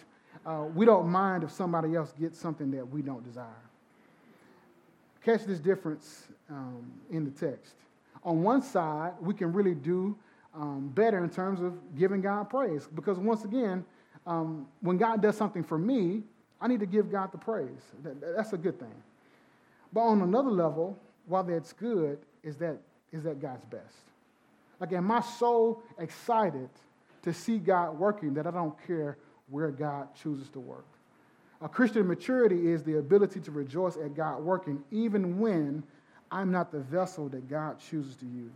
uh, 0.46 0.64
we 0.74 0.84
don't 0.84 1.08
mind 1.08 1.44
if 1.44 1.50
somebody 1.50 1.94
else 1.94 2.12
gets 2.18 2.38
something 2.38 2.70
that 2.72 2.88
we 2.88 3.02
don't 3.02 3.24
desire. 3.24 3.46
Catch 5.24 5.44
this 5.44 5.58
difference 5.58 6.26
um, 6.50 6.90
in 7.10 7.24
the 7.24 7.30
text. 7.30 7.74
On 8.24 8.42
one 8.42 8.62
side, 8.62 9.12
we 9.20 9.32
can 9.34 9.52
really 9.52 9.74
do 9.74 10.16
um, 10.54 10.90
better 10.94 11.22
in 11.22 11.30
terms 11.30 11.60
of 11.60 11.74
giving 11.96 12.20
God 12.20 12.50
praise. 12.50 12.88
Because 12.94 13.18
once 13.18 13.44
again, 13.44 13.84
um, 14.26 14.66
when 14.80 14.96
God 14.96 15.22
does 15.22 15.36
something 15.36 15.62
for 15.62 15.78
me, 15.78 16.22
I 16.60 16.68
need 16.68 16.80
to 16.80 16.86
give 16.86 17.10
God 17.10 17.32
the 17.32 17.38
praise. 17.38 17.92
That, 18.02 18.36
that's 18.36 18.52
a 18.52 18.56
good 18.58 18.78
thing. 18.78 18.94
But 19.94 20.00
on 20.00 20.22
another 20.22 20.50
level, 20.50 20.98
while 21.26 21.44
that's 21.44 21.72
good, 21.72 22.18
is 22.42 22.56
that, 22.56 22.78
is 23.12 23.22
that 23.22 23.40
God's 23.40 23.64
best. 23.66 23.94
Like, 24.80 24.92
am 24.92 25.10
I 25.10 25.20
so 25.20 25.82
excited 25.98 26.68
to 27.22 27.32
see 27.32 27.58
God 27.58 27.96
working 27.96 28.34
that 28.34 28.46
I 28.46 28.50
don't 28.50 28.74
care 28.86 29.16
where 29.48 29.70
God 29.70 30.08
chooses 30.20 30.48
to 30.50 30.60
work? 30.60 30.84
A 31.62 31.68
Christian 31.68 32.08
maturity 32.08 32.72
is 32.72 32.82
the 32.82 32.98
ability 32.98 33.40
to 33.40 33.52
rejoice 33.52 33.96
at 33.96 34.14
God 34.14 34.42
working, 34.42 34.82
even 34.90 35.38
when 35.38 35.84
I'm 36.30 36.50
not 36.50 36.72
the 36.72 36.80
vessel 36.80 37.28
that 37.28 37.48
God 37.48 37.78
chooses 37.78 38.16
to 38.16 38.26
use. 38.26 38.50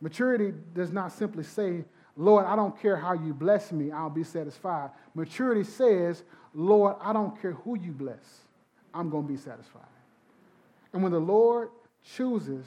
Maturity 0.00 0.54
does 0.72 0.92
not 0.92 1.10
simply 1.10 1.42
say, 1.42 1.84
Lord, 2.16 2.46
I 2.46 2.54
don't 2.54 2.80
care 2.80 2.96
how 2.96 3.14
you 3.14 3.34
bless 3.34 3.72
me, 3.72 3.90
I'll 3.90 4.08
be 4.08 4.22
satisfied. 4.22 4.90
Maturity 5.14 5.64
says, 5.64 6.22
Lord, 6.54 6.94
I 7.00 7.12
don't 7.12 7.40
care 7.42 7.52
who 7.52 7.76
you 7.76 7.90
bless, 7.90 8.44
I'm 8.94 9.10
going 9.10 9.26
to 9.26 9.32
be 9.32 9.38
satisfied. 9.38 9.82
And 10.94 11.02
when 11.02 11.12
the 11.12 11.18
Lord 11.18 11.70
chooses 12.16 12.64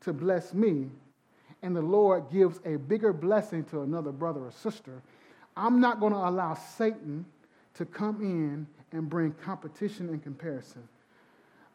to 0.00 0.12
bless 0.12 0.54
me, 0.54 0.88
and 1.62 1.76
the 1.76 1.82
Lord 1.82 2.30
gives 2.32 2.58
a 2.64 2.76
bigger 2.76 3.12
blessing 3.12 3.64
to 3.64 3.82
another 3.82 4.12
brother 4.12 4.40
or 4.40 4.50
sister, 4.50 5.02
I'm 5.56 5.80
not 5.80 6.00
going 6.00 6.12
to 6.12 6.18
allow 6.18 6.54
Satan 6.54 7.26
to 7.74 7.84
come 7.84 8.22
in 8.22 8.66
and 8.92 9.08
bring 9.08 9.32
competition 9.32 10.08
and 10.08 10.22
comparison. 10.22 10.88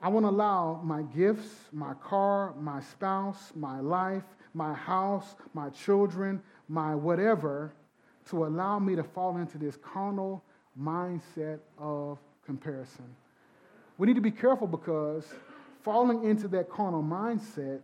I 0.02 0.08
want 0.08 0.26
to 0.26 0.30
allow 0.30 0.82
my 0.84 1.04
gifts, 1.04 1.50
my 1.72 1.94
car, 1.96 2.54
my 2.60 2.82
spouse, 2.82 3.52
my 3.56 3.80
life, 3.80 4.24
my 4.56 4.74
house, 4.74 5.36
my 5.54 5.70
children, 5.70 6.42
my 6.68 6.96
whatever, 6.96 7.74
to 8.30 8.46
allow 8.46 8.80
me 8.80 8.96
to 8.96 9.04
fall 9.04 9.38
into 9.38 9.60
this 9.60 9.78
carnal 9.78 10.44
mindset 10.80 11.60
of 11.78 12.18
comparison. 12.46 13.06
We 14.00 14.08
need 14.08 14.16
to 14.16 14.22
be 14.22 14.32
careful 14.32 14.68
because 14.68 15.26
falling 15.84 16.24
into 16.24 16.48
that 16.50 16.70
carnal 16.70 17.04
mindset 17.04 17.82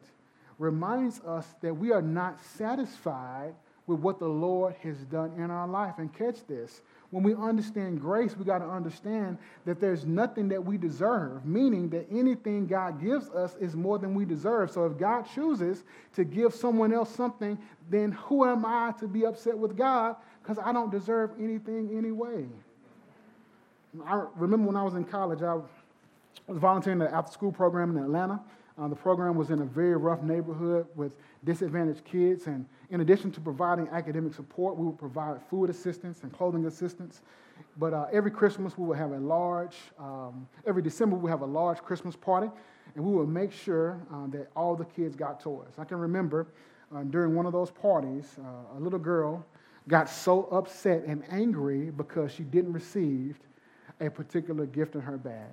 reminds 0.59 1.19
us 1.21 1.45
that 1.61 1.73
we 1.73 1.91
are 1.91 2.01
not 2.01 2.39
satisfied 2.41 3.53
with 3.85 3.99
what 3.99 4.19
the 4.19 4.27
Lord 4.27 4.75
has 4.83 4.97
done 5.05 5.31
in 5.37 5.49
our 5.49 5.67
life. 5.67 5.95
And 5.97 6.13
catch 6.13 6.45
this 6.47 6.81
when 7.09 7.23
we 7.23 7.33
understand 7.35 8.01
grace, 8.01 8.35
we 8.35 8.43
got 8.43 8.59
to 8.59 8.67
understand 8.67 9.37
that 9.65 9.79
there's 9.79 10.05
nothing 10.05 10.49
that 10.49 10.63
we 10.63 10.77
deserve, 10.77 11.45
meaning 11.45 11.89
that 11.89 12.05
anything 12.11 12.67
God 12.67 13.01
gives 13.01 13.29
us 13.29 13.55
is 13.61 13.75
more 13.75 13.97
than 13.97 14.13
we 14.13 14.25
deserve. 14.25 14.71
So 14.71 14.85
if 14.85 14.97
God 14.97 15.25
chooses 15.33 15.85
to 16.15 16.25
give 16.25 16.53
someone 16.53 16.91
else 16.91 17.09
something, 17.15 17.57
then 17.89 18.11
who 18.11 18.45
am 18.45 18.65
I 18.65 18.93
to 18.99 19.07
be 19.07 19.25
upset 19.25 19.57
with 19.57 19.77
God? 19.77 20.17
Because 20.43 20.59
I 20.61 20.73
don't 20.73 20.91
deserve 20.91 21.31
anything 21.39 21.97
anyway. 21.97 22.45
I 24.05 24.25
remember 24.35 24.67
when 24.67 24.75
I 24.75 24.83
was 24.83 24.95
in 24.95 25.05
college, 25.05 25.41
I 25.41 25.57
was 26.47 26.57
volunteering 26.57 27.01
at 27.01 27.09
the 27.09 27.15
after 27.15 27.31
school 27.31 27.51
program 27.51 27.95
in 27.95 28.03
Atlanta. 28.03 28.39
Uh, 28.79 28.87
the 28.87 28.95
program 28.95 29.35
was 29.35 29.49
in 29.49 29.61
a 29.61 29.65
very 29.65 29.95
rough 29.95 30.21
neighborhood 30.21 30.85
with 30.95 31.11
disadvantaged 31.43 32.05
kids. 32.05 32.45
And 32.45 32.65
in 32.91 33.01
addition 33.01 33.31
to 33.31 33.41
providing 33.41 33.87
academic 33.89 34.33
support, 34.35 34.77
we 34.77 34.85
would 34.85 34.99
provide 34.99 35.41
food 35.49 35.69
assistance 35.69 36.21
and 36.21 36.31
clothing 36.31 36.65
assistance. 36.65 37.21
But 37.77 37.93
uh, 37.93 38.05
every 38.13 38.29
Christmas, 38.29 38.77
we 38.77 38.85
would 38.85 38.97
have 38.97 39.11
a 39.11 39.17
large, 39.17 39.75
um, 39.97 40.47
every 40.67 40.83
December, 40.83 41.15
we 41.15 41.23
would 41.23 41.31
have 41.31 41.41
a 41.41 41.45
large 41.45 41.79
Christmas 41.79 42.15
party. 42.15 42.51
And 42.95 43.03
we 43.03 43.13
would 43.13 43.29
make 43.29 43.51
sure 43.51 43.99
uh, 44.13 44.27
that 44.27 44.49
all 44.55 44.75
the 44.75 44.85
kids 44.85 45.15
got 45.15 45.39
toys. 45.39 45.73
I 45.77 45.83
can 45.83 45.97
remember 45.97 46.47
uh, 46.95 47.03
during 47.03 47.35
one 47.35 47.45
of 47.45 47.53
those 47.53 47.71
parties, 47.71 48.37
uh, 48.39 48.77
a 48.77 48.79
little 48.79 48.99
girl 48.99 49.45
got 49.87 50.09
so 50.09 50.43
upset 50.51 51.03
and 51.05 51.23
angry 51.29 51.89
because 51.89 52.31
she 52.31 52.43
didn't 52.43 52.73
receive 52.73 53.39
a 53.99 54.09
particular 54.09 54.65
gift 54.65 54.95
in 54.95 55.01
her 55.01 55.17
bag 55.17 55.51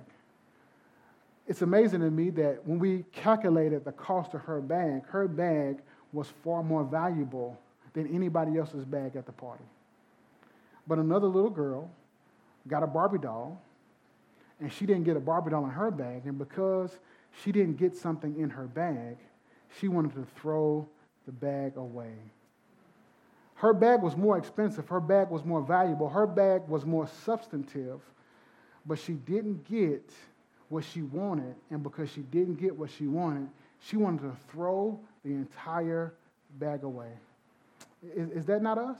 it's 1.47 1.61
amazing 1.61 2.01
to 2.01 2.09
me 2.09 2.31
that 2.31 2.65
when 2.65 2.79
we 2.79 3.05
calculated 3.11 3.85
the 3.85 3.91
cost 3.91 4.33
of 4.33 4.41
her 4.41 4.61
bag, 4.61 5.05
her 5.07 5.27
bag 5.27 5.79
was 6.11 6.27
far 6.43 6.63
more 6.63 6.83
valuable 6.83 7.59
than 7.93 8.07
anybody 8.13 8.57
else's 8.57 8.85
bag 8.85 9.15
at 9.15 9.25
the 9.25 9.31
party. 9.31 9.63
But 10.87 10.97
another 10.97 11.27
little 11.27 11.49
girl 11.49 11.89
got 12.67 12.83
a 12.83 12.87
Barbie 12.87 13.19
doll, 13.19 13.61
and 14.59 14.71
she 14.71 14.85
didn't 14.85 15.03
get 15.03 15.17
a 15.17 15.19
Barbie 15.19 15.51
doll 15.51 15.65
in 15.65 15.71
her 15.71 15.91
bag, 15.91 16.25
and 16.25 16.37
because 16.37 16.97
she 17.43 17.51
didn't 17.51 17.77
get 17.77 17.95
something 17.95 18.39
in 18.39 18.49
her 18.49 18.65
bag, 18.65 19.17
she 19.79 19.87
wanted 19.87 20.15
to 20.15 20.25
throw 20.39 20.87
the 21.25 21.31
bag 21.31 21.77
away. 21.77 22.13
Her 23.55 23.73
bag 23.73 24.01
was 24.01 24.17
more 24.17 24.37
expensive, 24.37 24.87
her 24.89 24.99
bag 24.99 25.29
was 25.29 25.45
more 25.45 25.61
valuable, 25.61 26.09
her 26.09 26.27
bag 26.27 26.67
was 26.67 26.85
more 26.85 27.07
substantive, 27.07 28.01
but 28.85 28.99
she 28.99 29.13
didn't 29.13 29.63
get 29.65 30.11
what 30.69 30.83
she 30.83 31.01
wanted, 31.01 31.55
and 31.69 31.83
because 31.83 32.09
she 32.09 32.21
didn't 32.21 32.55
get 32.55 32.75
what 32.75 32.89
she 32.89 33.07
wanted, 33.07 33.47
she 33.79 33.97
wanted 33.97 34.21
to 34.21 34.35
throw 34.51 34.99
the 35.23 35.31
entire 35.31 36.13
bag 36.57 36.83
away. 36.83 37.11
Is, 38.03 38.29
is 38.31 38.45
that 38.45 38.61
not 38.61 38.77
us? 38.77 38.99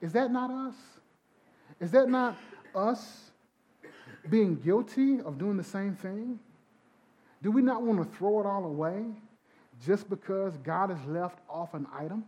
Is 0.00 0.12
that 0.12 0.30
not 0.30 0.50
us? 0.50 0.74
Is 1.80 1.90
that 1.92 2.08
not 2.08 2.36
us 2.74 3.30
being 4.28 4.56
guilty 4.56 5.20
of 5.20 5.38
doing 5.38 5.56
the 5.56 5.64
same 5.64 5.94
thing? 5.94 6.38
Do 7.42 7.50
we 7.50 7.62
not 7.62 7.82
want 7.82 7.98
to 7.98 8.18
throw 8.18 8.40
it 8.40 8.46
all 8.46 8.64
away 8.64 9.04
just 9.84 10.08
because 10.08 10.56
God 10.58 10.90
has 10.90 11.04
left 11.06 11.38
off 11.48 11.74
an 11.74 11.86
item? 11.94 12.24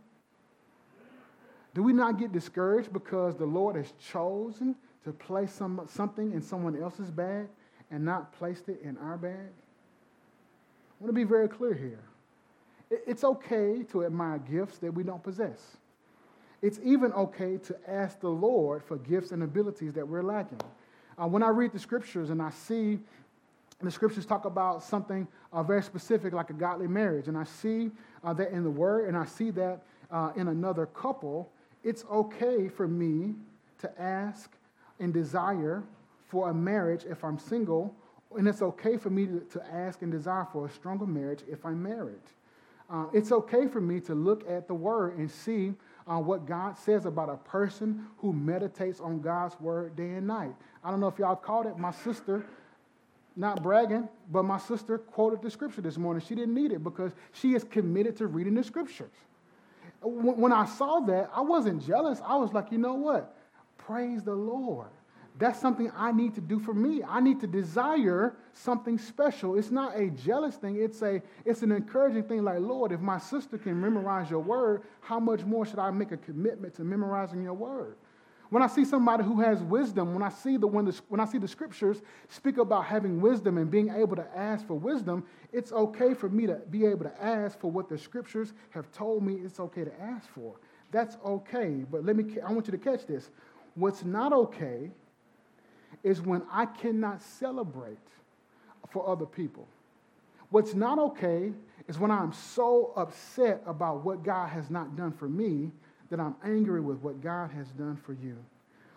Do 1.73 1.83
we 1.83 1.93
not 1.93 2.17
get 2.17 2.31
discouraged 2.31 2.91
because 2.91 3.35
the 3.35 3.45
Lord 3.45 3.75
has 3.75 3.93
chosen 4.11 4.75
to 5.03 5.11
place 5.11 5.51
some, 5.51 5.81
something 5.87 6.31
in 6.33 6.41
someone 6.41 6.81
else's 6.81 7.11
bag 7.11 7.47
and 7.91 8.03
not 8.03 8.33
placed 8.33 8.69
it 8.69 8.81
in 8.83 8.97
our 8.97 9.17
bag? 9.17 9.31
I 9.31 11.03
want 11.03 11.09
to 11.09 11.13
be 11.13 11.23
very 11.23 11.47
clear 11.47 11.73
here. 11.73 11.99
It's 12.89 13.23
okay 13.23 13.83
to 13.91 14.05
admire 14.05 14.39
gifts 14.39 14.79
that 14.79 14.93
we 14.93 15.03
don't 15.03 15.23
possess. 15.23 15.77
It's 16.61 16.79
even 16.83 17.13
okay 17.13 17.57
to 17.57 17.77
ask 17.87 18.19
the 18.19 18.29
Lord 18.29 18.83
for 18.83 18.97
gifts 18.97 19.31
and 19.31 19.43
abilities 19.43 19.93
that 19.93 20.07
we're 20.07 20.23
lacking. 20.23 20.59
Uh, 21.17 21.27
when 21.27 21.43
I 21.43 21.49
read 21.49 21.71
the 21.71 21.79
scriptures 21.79 22.29
and 22.31 22.41
I 22.41 22.49
see 22.49 22.99
the 23.81 23.91
scriptures 23.91 24.25
talk 24.25 24.45
about 24.45 24.83
something 24.83 25.27
uh, 25.53 25.63
very 25.63 25.81
specific, 25.81 26.33
like 26.33 26.49
a 26.49 26.53
godly 26.53 26.87
marriage, 26.87 27.27
and 27.27 27.37
I 27.37 27.45
see 27.45 27.91
uh, 28.23 28.33
that 28.33 28.51
in 28.51 28.63
the 28.63 28.69
Word, 28.69 29.07
and 29.07 29.15
I 29.15 29.25
see 29.25 29.51
that 29.51 29.81
uh, 30.11 30.31
in 30.35 30.49
another 30.49 30.85
couple, 30.87 31.49
it's 31.83 32.03
okay 32.11 32.67
for 32.67 32.87
me 32.87 33.35
to 33.79 34.01
ask 34.01 34.51
and 34.99 35.13
desire 35.13 35.83
for 36.29 36.51
a 36.51 36.53
marriage 36.53 37.05
if 37.09 37.23
I'm 37.23 37.37
single, 37.37 37.93
and 38.37 38.47
it's 38.47 38.61
okay 38.61 38.95
for 38.97 39.09
me 39.09 39.27
to, 39.51 39.63
ask 39.71 40.01
and 40.03 40.11
desire 40.11 40.47
for 40.53 40.67
a 40.67 40.69
stronger 40.69 41.07
marriage 41.07 41.41
if 41.49 41.65
I'm 41.65 41.81
married. 41.81 42.21
Uh, 42.89 43.05
it's 43.13 43.31
okay 43.31 43.67
for 43.67 43.81
me 43.81 43.99
to 44.01 44.15
look 44.15 44.47
at 44.49 44.67
the 44.67 44.73
Word 44.73 45.17
and 45.17 45.29
see 45.29 45.73
uh, 46.07 46.17
what 46.17 46.45
God 46.45 46.77
says 46.77 47.05
about 47.05 47.29
a 47.29 47.37
person 47.37 48.05
who 48.17 48.31
meditates 48.31 48.99
on 48.99 49.19
God's 49.19 49.59
Word 49.59 49.95
day 49.95 50.11
and 50.11 50.27
night. 50.27 50.55
I 50.83 50.91
don't 50.91 50.99
know 50.99 51.07
if 51.07 51.19
y'all 51.19 51.35
caught 51.35 51.65
it. 51.65 51.77
My 51.77 51.91
sister, 51.91 52.45
not 53.35 53.61
bragging, 53.63 54.07
but 54.31 54.43
my 54.43 54.57
sister 54.57 54.99
quoted 54.99 55.41
the 55.41 55.49
scripture 55.49 55.81
this 55.81 55.97
morning. 55.97 56.23
She 56.27 56.35
didn't 56.35 56.53
need 56.53 56.71
it 56.71 56.83
because 56.83 57.11
she 57.31 57.53
is 57.53 57.63
committed 57.63 58.17
to 58.17 58.27
reading 58.27 58.55
the 58.55 58.63
scriptures. 58.63 59.11
When 60.01 60.51
I 60.51 60.65
saw 60.65 60.99
that, 61.01 61.29
I 61.35 61.41
wasn't 61.41 61.85
jealous. 61.85 62.21
I 62.25 62.37
was 62.37 62.53
like, 62.53 62.71
you 62.71 62.77
know 62.77 62.93
what? 62.93 63.35
Praise 63.77 64.23
the 64.23 64.35
Lord. 64.35 64.89
That's 65.39 65.57
something 65.57 65.89
I 65.95 66.11
need 66.11 66.35
to 66.35 66.41
do 66.41 66.59
for 66.59 66.73
me. 66.73 67.01
I 67.01 67.21
need 67.21 67.39
to 67.39 67.47
desire 67.47 68.35
something 68.51 68.97
special. 68.97 69.57
It's 69.57 69.71
not 69.71 69.97
a 69.97 70.09
jealous 70.09 70.55
thing. 70.55 70.75
It's 70.75 71.01
a 71.01 71.21
it's 71.45 71.61
an 71.61 71.71
encouraging 71.71 72.23
thing 72.23 72.43
like, 72.43 72.59
Lord, 72.59 72.91
if 72.91 72.99
my 72.99 73.17
sister 73.17 73.57
can 73.57 73.79
memorize 73.79 74.29
your 74.29 74.41
word, 74.41 74.83
how 74.99 75.17
much 75.17 75.45
more 75.45 75.65
should 75.65 75.79
I 75.79 75.91
make 75.91 76.11
a 76.11 76.17
commitment 76.17 76.73
to 76.75 76.83
memorizing 76.83 77.41
your 77.41 77.53
word? 77.53 77.95
When 78.49 78.61
I 78.61 78.67
see 78.67 78.83
somebody 78.83 79.23
who 79.23 79.39
has 79.39 79.63
wisdom, 79.63 80.13
when 80.13 80.23
I 80.23 80.27
see 80.27 80.57
the 80.57 80.67
when, 80.67 80.83
the 80.83 80.99
when 81.07 81.21
I 81.21 81.25
see 81.25 81.37
the 81.37 81.47
scriptures 81.47 82.01
speak 82.27 82.57
about 82.57 82.83
having 82.83 83.21
wisdom 83.21 83.57
and 83.57 83.71
being 83.71 83.89
able 83.91 84.17
to 84.17 84.27
ask 84.35 84.67
for 84.67 84.73
wisdom, 84.73 85.23
it's 85.53 85.71
okay 85.71 86.13
for 86.13 86.27
me 86.27 86.47
to 86.47 86.55
be 86.69 86.85
able 86.85 87.05
to 87.05 87.23
ask 87.23 87.57
for 87.61 87.71
what 87.71 87.87
the 87.87 87.97
scriptures 87.97 88.51
have 88.71 88.91
told 88.91 89.23
me 89.23 89.35
it's 89.35 89.61
okay 89.61 89.85
to 89.85 90.01
ask 90.01 90.27
for. 90.31 90.55
That's 90.91 91.15
okay. 91.25 91.85
But 91.89 92.03
let 92.03 92.17
me 92.17 92.25
I 92.45 92.51
want 92.51 92.67
you 92.67 92.71
to 92.71 92.77
catch 92.77 93.05
this. 93.05 93.29
What's 93.75 94.03
not 94.03 94.33
okay 94.33 94.91
is 96.03 96.21
when 96.21 96.41
I 96.51 96.65
cannot 96.65 97.21
celebrate 97.21 97.97
for 98.91 99.07
other 99.07 99.25
people. 99.25 99.67
What's 100.49 100.73
not 100.73 100.97
okay 100.99 101.51
is 101.87 101.99
when 101.99 102.11
I'm 102.11 102.33
so 102.33 102.93
upset 102.95 103.61
about 103.65 104.03
what 104.03 104.23
God 104.23 104.47
has 104.49 104.69
not 104.69 104.95
done 104.95 105.11
for 105.11 105.27
me 105.27 105.71
that 106.09 106.19
I'm 106.19 106.35
angry 106.43 106.81
with 106.81 106.97
what 106.99 107.21
God 107.21 107.51
has 107.51 107.67
done 107.71 107.97
for 108.03 108.13
you. 108.13 108.35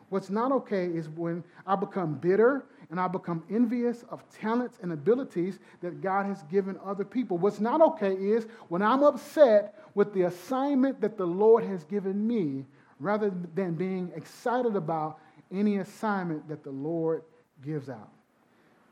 What's 0.08 0.30
not 0.30 0.52
okay 0.52 0.86
is 0.86 1.08
when 1.08 1.42
I 1.66 1.74
become 1.74 2.14
bitter 2.14 2.64
and 2.90 3.00
I 3.00 3.08
become 3.08 3.42
envious 3.50 4.04
of 4.10 4.22
talents 4.30 4.78
and 4.82 4.92
abilities 4.92 5.58
that 5.80 6.02
God 6.02 6.26
has 6.26 6.42
given 6.50 6.78
other 6.84 7.04
people. 7.04 7.38
What's 7.38 7.60
not 7.60 7.80
okay 7.80 8.12
is 8.12 8.46
when 8.68 8.82
I'm 8.82 9.02
upset 9.02 9.74
with 9.94 10.12
the 10.12 10.24
assignment 10.24 11.00
that 11.00 11.16
the 11.16 11.26
Lord 11.26 11.64
has 11.64 11.84
given 11.84 12.26
me 12.26 12.66
rather 13.00 13.32
than 13.54 13.74
being 13.74 14.12
excited 14.14 14.76
about 14.76 15.18
any 15.52 15.78
assignment 15.78 16.48
that 16.48 16.64
the 16.64 16.70
Lord 16.70 17.22
gives 17.64 17.88
out. 17.88 18.10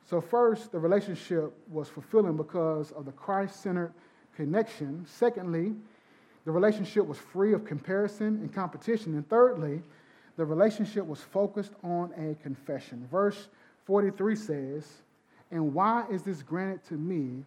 So, 0.08 0.20
first, 0.20 0.72
the 0.72 0.78
relationship 0.78 1.52
was 1.70 1.88
fulfilling 1.88 2.36
because 2.36 2.90
of 2.92 3.04
the 3.04 3.12
Christ 3.12 3.62
centered 3.62 3.92
connection. 4.34 5.06
Secondly, 5.08 5.74
the 6.44 6.50
relationship 6.50 7.06
was 7.06 7.18
free 7.18 7.52
of 7.52 7.64
comparison 7.64 8.26
and 8.40 8.52
competition. 8.52 9.14
And 9.14 9.28
thirdly, 9.28 9.82
the 10.36 10.44
relationship 10.44 11.06
was 11.06 11.20
focused 11.20 11.72
on 11.84 12.12
a 12.16 12.34
confession. 12.42 13.06
Verse 13.10 13.48
43 13.84 14.36
says, 14.36 14.86
And 15.50 15.74
why 15.74 16.06
is 16.10 16.22
this 16.22 16.42
granted 16.42 16.84
to 16.88 16.94
me 16.94 17.44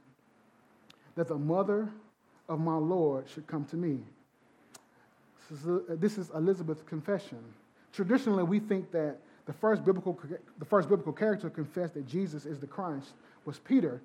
that 1.15 1.27
the 1.27 1.37
mother 1.37 1.89
of 2.47 2.59
my 2.59 2.75
Lord 2.75 3.27
should 3.27 3.47
come 3.47 3.65
to 3.65 3.75
me? 3.75 3.99
This 5.49 6.17
is 6.17 6.29
Elizabeth's 6.29 6.83
confession. 6.83 7.39
Traditionally, 7.93 8.43
we 8.43 8.59
think 8.59 8.91
that 8.91 9.17
the 9.45 9.53
first 9.53 9.85
biblical, 9.85 10.19
the 10.57 10.65
first 10.65 10.89
biblical 10.89 11.13
character 11.13 11.49
to 11.49 11.55
confess 11.55 11.91
that 11.91 12.07
Jesus 12.07 12.45
is 12.45 12.59
the 12.59 12.67
Christ 12.67 13.11
was 13.45 13.59
Peter. 13.59 14.01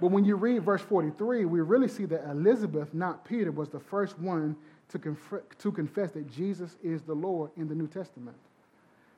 But 0.00 0.10
when 0.10 0.24
you 0.24 0.36
read 0.36 0.64
verse 0.64 0.80
43, 0.80 1.44
we 1.44 1.60
really 1.60 1.88
see 1.88 2.06
that 2.06 2.24
Elizabeth, 2.28 2.92
not 2.92 3.24
Peter, 3.24 3.52
was 3.52 3.68
the 3.68 3.78
first 3.78 4.18
one 4.18 4.56
to, 4.88 4.98
conf- 4.98 5.42
to 5.58 5.72
confess 5.72 6.10
that 6.12 6.28
Jesus 6.30 6.76
is 6.82 7.02
the 7.02 7.14
Lord 7.14 7.50
in 7.56 7.68
the 7.68 7.74
New 7.74 7.86
Testament. 7.86 8.36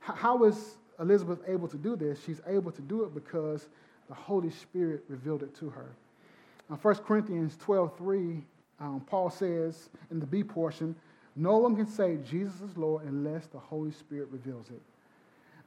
H- 0.07 0.17
how 0.17 0.45
is 0.45 0.77
Elizabeth 1.01 1.41
able 1.47 1.69
to 1.69 1.77
do 1.77 1.97
this? 1.97 2.23
She's 2.25 2.41
able 2.47 2.73
to 2.73 2.83
do 2.83 3.05
it 3.05 3.15
because 3.15 3.69
the 4.09 4.15
Holy 4.15 4.51
Spirit 4.51 5.05
revealed 5.09 5.43
it 5.43 5.55
to 5.57 5.71
her. 5.71 5.91
Now, 6.69 6.77
1 6.77 6.97
Corinthians 6.97 7.57
12 7.63 7.97
3, 7.97 8.45
um, 8.81 9.01
Paul 9.07 9.31
says 9.31 9.89
in 10.11 10.21
the 10.21 10.27
B 10.27 10.43
portion, 10.43 10.95
No 11.37 11.59
one 11.59 11.75
can 11.77 11.87
say 11.87 12.19
Jesus 12.29 12.61
is 12.61 12.77
Lord 12.77 13.05
unless 13.05 13.47
the 13.47 13.59
Holy 13.59 13.91
Spirit 13.91 14.29
reveals 14.31 14.71
it. 14.71 14.81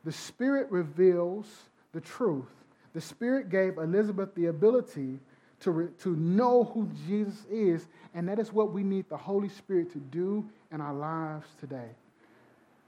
The 0.05 0.11
Spirit 0.11 0.71
reveals 0.71 1.45
the 1.91 2.01
truth. 2.01 2.45
The 2.93 3.01
Spirit 3.01 3.49
gave 3.49 3.77
Elizabeth 3.77 4.33
the 4.35 4.45
ability 4.45 5.19
to, 5.61 5.71
re- 5.71 5.87
to 5.99 6.15
know 6.15 6.63
who 6.63 6.89
Jesus 7.07 7.45
is, 7.51 7.87
and 8.13 8.27
that 8.29 8.39
is 8.39 8.53
what 8.53 8.71
we 8.71 8.83
need 8.83 9.09
the 9.09 9.17
Holy 9.17 9.49
Spirit 9.49 9.91
to 9.93 9.99
do 9.99 10.47
in 10.71 10.81
our 10.81 10.93
lives 10.93 11.47
today. 11.59 11.89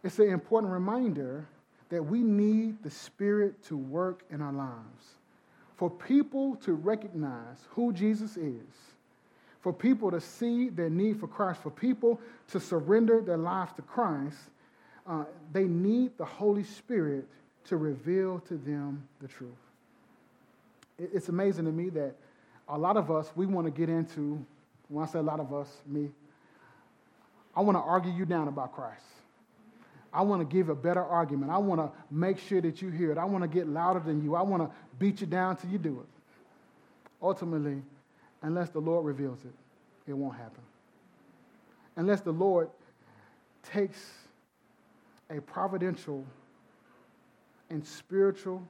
It's 0.04 0.20
an 0.20 0.30
important 0.30 0.72
reminder 0.72 1.46
that 1.89 2.04
we 2.04 2.22
need 2.22 2.82
the 2.84 2.92
Spirit 2.92 3.62
to 3.63 3.76
work 3.76 4.24
in 4.32 4.42
our 4.42 4.54
lives. 4.54 5.15
For 5.76 5.89
people 5.89 6.56
to 6.58 6.74
recognize 6.74 7.58
who 7.70 7.92
Jesus 7.92 8.38
is, 8.38 8.96
for 9.62 9.74
people 9.74 10.12
to 10.12 10.22
see 10.22 10.69
their 10.69 10.89
need 10.89 11.19
for 11.19 11.28
Christ, 11.28 11.62
for 11.62 11.69
people 11.69 12.19
to 12.52 12.60
surrender 12.60 13.22
their 13.22 13.38
lives 13.38 13.74
to 13.74 13.82
Christ, 13.82 14.38
uh, 15.06 15.26
they 15.52 15.63
need 15.63 16.17
the 16.17 16.26
Holy 16.26 16.63
Spirit 16.63 17.28
to 17.65 17.78
reveal 17.78 18.39
to 18.48 18.58
them 18.58 19.08
the 19.22 19.28
truth. 19.28 19.52
It's 20.98 21.30
amazing 21.30 21.65
to 21.65 21.72
me 21.72 21.89
that 21.89 22.15
a 22.67 22.78
lot 22.78 22.98
of 22.98 23.10
us, 23.10 23.32
we 23.36 23.45
want 23.45 23.65
to 23.65 23.72
get 23.72 23.89
into, 23.89 24.43
when 24.88 25.04
I 25.04 25.08
say 25.08 25.19
a 25.19 25.24
lot 25.24 25.39
of 25.39 25.54
us, 25.54 25.69
me, 25.86 26.10
I 27.56 27.62
want 27.62 27.78
to 27.78 27.82
argue 27.82 28.12
you 28.12 28.26
down 28.26 28.48
about 28.48 28.74
Christ. 28.74 29.04
I 30.13 30.22
want 30.22 30.41
to 30.41 30.56
give 30.56 30.69
a 30.69 30.76
better 30.76 31.04
argument. 31.04 31.52
I 31.52 31.58
want 31.58 31.82
to 31.82 31.91
make 32.10 32.39
sure 32.39 32.62
that 32.62 32.82
you 32.82 32.89
hear 32.89 33.12
it. 33.12 33.17
I 33.17 33.26
want 33.26 33.43
to 33.43 33.48
get 33.48 33.67
louder 33.67 34.00
than 34.00 34.24
you. 34.24 34.36
I 34.36 34.41
want 34.41 34.63
to 34.63 34.76
beat 34.98 35.22
you 35.22 35.28
down 35.28 35.58
till 35.58 35.69
you 35.69 35.78
do 35.78 36.00
it. 36.00 36.08
Ultimately, 37.22 37.82
unless 38.41 38.69
the 38.69 38.80
Lord 38.80 39.06
reveals 39.06 39.39
it, 39.45 39.54
it 40.08 40.13
won't 40.13 40.36
happen. 40.36 40.62
Unless 41.95 42.21
the 42.21 42.32
Lord 42.32 42.69
takes 43.63 44.12
a 45.30 45.39
providential 45.41 46.25
and 47.69 47.86
spiritual 47.86 48.65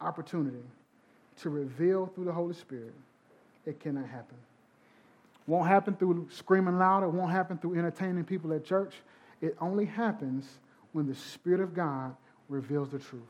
opportunity 0.00 0.62
to 1.38 1.50
reveal 1.50 2.06
through 2.06 2.24
the 2.24 2.32
Holy 2.32 2.54
Spirit, 2.54 2.94
it 3.64 3.80
cannot 3.80 4.06
happen. 4.06 4.36
Won't 5.46 5.68
happen 5.68 5.94
through 5.94 6.28
screaming 6.30 6.78
loud. 6.78 7.02
It 7.04 7.10
won't 7.10 7.30
happen 7.30 7.58
through 7.58 7.78
entertaining 7.78 8.24
people 8.24 8.52
at 8.52 8.64
church. 8.64 8.94
It 9.40 9.56
only 9.60 9.84
happens 9.84 10.46
when 10.92 11.06
the 11.06 11.14
Spirit 11.14 11.60
of 11.60 11.74
God 11.74 12.16
reveals 12.48 12.90
the 12.90 12.98
truth. 12.98 13.22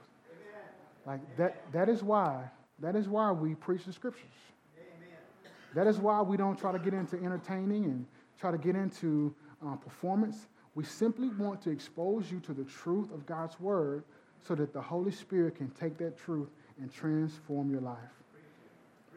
Like 1.06 1.20
that, 1.36 1.62
that 1.72 1.88
is 1.88 2.02
why, 2.02 2.44
that 2.80 2.96
is 2.96 3.08
why 3.08 3.30
we 3.32 3.54
preach 3.54 3.84
the 3.84 3.92
scriptures. 3.92 4.24
That 5.76 5.86
is 5.86 5.98
why 5.98 6.22
we 6.22 6.38
don't 6.38 6.58
try 6.58 6.72
to 6.72 6.78
get 6.78 6.94
into 6.94 7.22
entertaining 7.22 7.84
and 7.84 8.06
try 8.40 8.50
to 8.50 8.56
get 8.56 8.76
into 8.76 9.34
uh, 9.62 9.76
performance. 9.76 10.46
We 10.74 10.84
simply 10.84 11.28
want 11.28 11.60
to 11.64 11.70
expose 11.70 12.32
you 12.32 12.40
to 12.40 12.54
the 12.54 12.64
truth 12.64 13.12
of 13.12 13.26
God's 13.26 13.60
word 13.60 14.02
so 14.42 14.54
that 14.54 14.72
the 14.72 14.80
Holy 14.80 15.12
Spirit 15.12 15.56
can 15.56 15.68
take 15.68 15.98
that 15.98 16.16
truth 16.16 16.48
and 16.80 16.90
transform 16.90 17.70
your 17.70 17.82
life. 17.82 17.98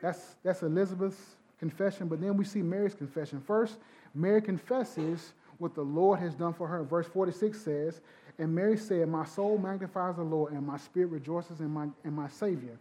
That's, 0.01 0.35
that's 0.43 0.61
Elizabeth's 0.61 1.37
confession, 1.59 2.09
but 2.09 2.19
then 2.19 2.35
we 2.35 2.43
see 2.43 2.61
Mary's 2.61 2.93
confession. 2.93 3.39
First, 3.39 3.77
Mary 4.13 4.41
confesses 4.41 5.31
what 5.59 5.73
the 5.75 5.81
Lord 5.81 6.19
has 6.19 6.35
done 6.35 6.53
for 6.53 6.67
her. 6.67 6.83
Verse 6.83 7.07
46 7.07 7.57
says, 7.57 8.01
And 8.37 8.53
Mary 8.53 8.77
said, 8.77 9.07
My 9.07 9.23
soul 9.23 9.57
magnifies 9.57 10.17
the 10.17 10.23
Lord, 10.23 10.51
and 10.51 10.67
my 10.67 10.77
spirit 10.77 11.07
rejoices 11.07 11.61
in 11.61 11.69
my, 11.69 11.87
in 12.03 12.11
my 12.11 12.27
Savior. 12.27 12.77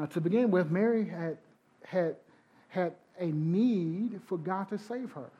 Uh, 0.00 0.06
to 0.06 0.20
begin 0.20 0.52
with, 0.52 0.70
Mary 0.70 1.08
had, 1.08 1.38
had, 1.84 2.14
had 2.70 2.94
a 3.18 3.26
need 3.26 4.20
for 4.26 4.38
God 4.38 4.68
to 4.70 4.78
save 4.78 5.12
her. 5.12 5.30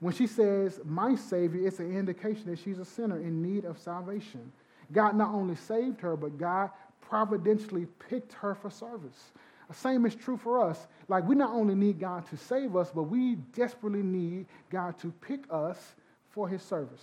When 0.00 0.14
she 0.14 0.26
says, 0.26 0.80
My 0.84 1.14
Savior, 1.14 1.66
it's 1.66 1.80
an 1.80 1.96
indication 1.96 2.46
that 2.46 2.58
she's 2.58 2.78
a 2.78 2.84
sinner 2.84 3.18
in 3.18 3.42
need 3.42 3.64
of 3.64 3.78
salvation. 3.78 4.52
God 4.92 5.16
not 5.16 5.30
only 5.30 5.56
saved 5.56 6.00
her, 6.00 6.16
but 6.16 6.38
God 6.38 6.70
providentially 7.00 7.86
picked 8.08 8.34
her 8.34 8.54
for 8.54 8.70
service. 8.70 9.32
The 9.68 9.74
same 9.74 10.04
is 10.04 10.14
true 10.14 10.36
for 10.36 10.62
us. 10.62 10.86
Like, 11.08 11.26
we 11.26 11.34
not 11.34 11.50
only 11.50 11.74
need 11.74 11.98
God 11.98 12.28
to 12.28 12.36
save 12.36 12.76
us, 12.76 12.90
but 12.94 13.04
we 13.04 13.36
desperately 13.54 14.02
need 14.02 14.46
God 14.70 14.98
to 14.98 15.10
pick 15.22 15.44
us 15.50 15.94
for 16.30 16.48
his 16.48 16.62
service. 16.62 17.02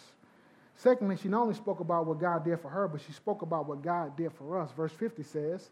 Secondly, 0.76 1.18
she 1.22 1.28
not 1.28 1.42
only 1.42 1.56
spoke 1.56 1.80
about 1.80 2.06
what 2.06 2.20
God 2.20 2.46
did 2.46 2.60
for 2.60 2.70
her, 2.70 2.88
but 2.88 3.02
she 3.02 3.14
spoke 3.14 3.42
about 3.42 3.68
what 3.68 3.82
God 3.82 4.16
did 4.16 4.32
for 4.34 4.60
us. 4.60 4.72
Verse 4.72 4.92
50 4.92 5.24
says, 5.24 5.70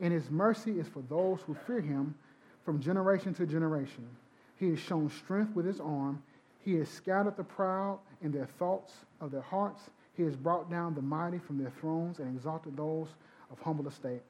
And 0.00 0.12
his 0.12 0.30
mercy 0.30 0.78
is 0.78 0.88
for 0.88 1.02
those 1.08 1.40
who 1.42 1.54
fear 1.66 1.80
him 1.80 2.14
from 2.64 2.80
generation 2.80 3.34
to 3.34 3.46
generation. 3.46 4.06
He 4.56 4.70
has 4.70 4.78
shown 4.78 5.10
strength 5.10 5.54
with 5.54 5.66
his 5.66 5.80
arm. 5.80 6.22
He 6.64 6.74
has 6.74 6.88
scattered 6.88 7.36
the 7.36 7.44
proud 7.44 7.98
in 8.22 8.30
their 8.30 8.46
thoughts 8.46 8.92
of 9.20 9.30
their 9.30 9.42
hearts. 9.42 9.82
He 10.16 10.22
has 10.22 10.36
brought 10.36 10.70
down 10.70 10.94
the 10.94 11.02
mighty 11.02 11.38
from 11.38 11.58
their 11.58 11.72
thrones 11.80 12.18
and 12.18 12.36
exalted 12.36 12.76
those 12.76 13.08
of 13.50 13.58
humble 13.60 13.88
estate. 13.88 14.22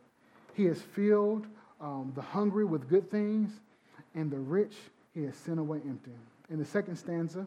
He 0.55 0.65
has 0.65 0.81
filled 0.81 1.47
um, 1.81 2.13
the 2.15 2.23
hungry 2.23 2.65
with 2.65 2.89
good 2.89 3.11
things, 3.11 3.51
and 4.15 4.31
the 4.31 4.39
rich 4.39 4.75
he 5.15 5.25
has 5.25 5.37
sent 5.37 5.59
away 5.59 5.81
empty. 5.87 6.13
In 6.51 6.59
the 6.59 6.65
second 6.65 6.97
stanza, 6.97 7.47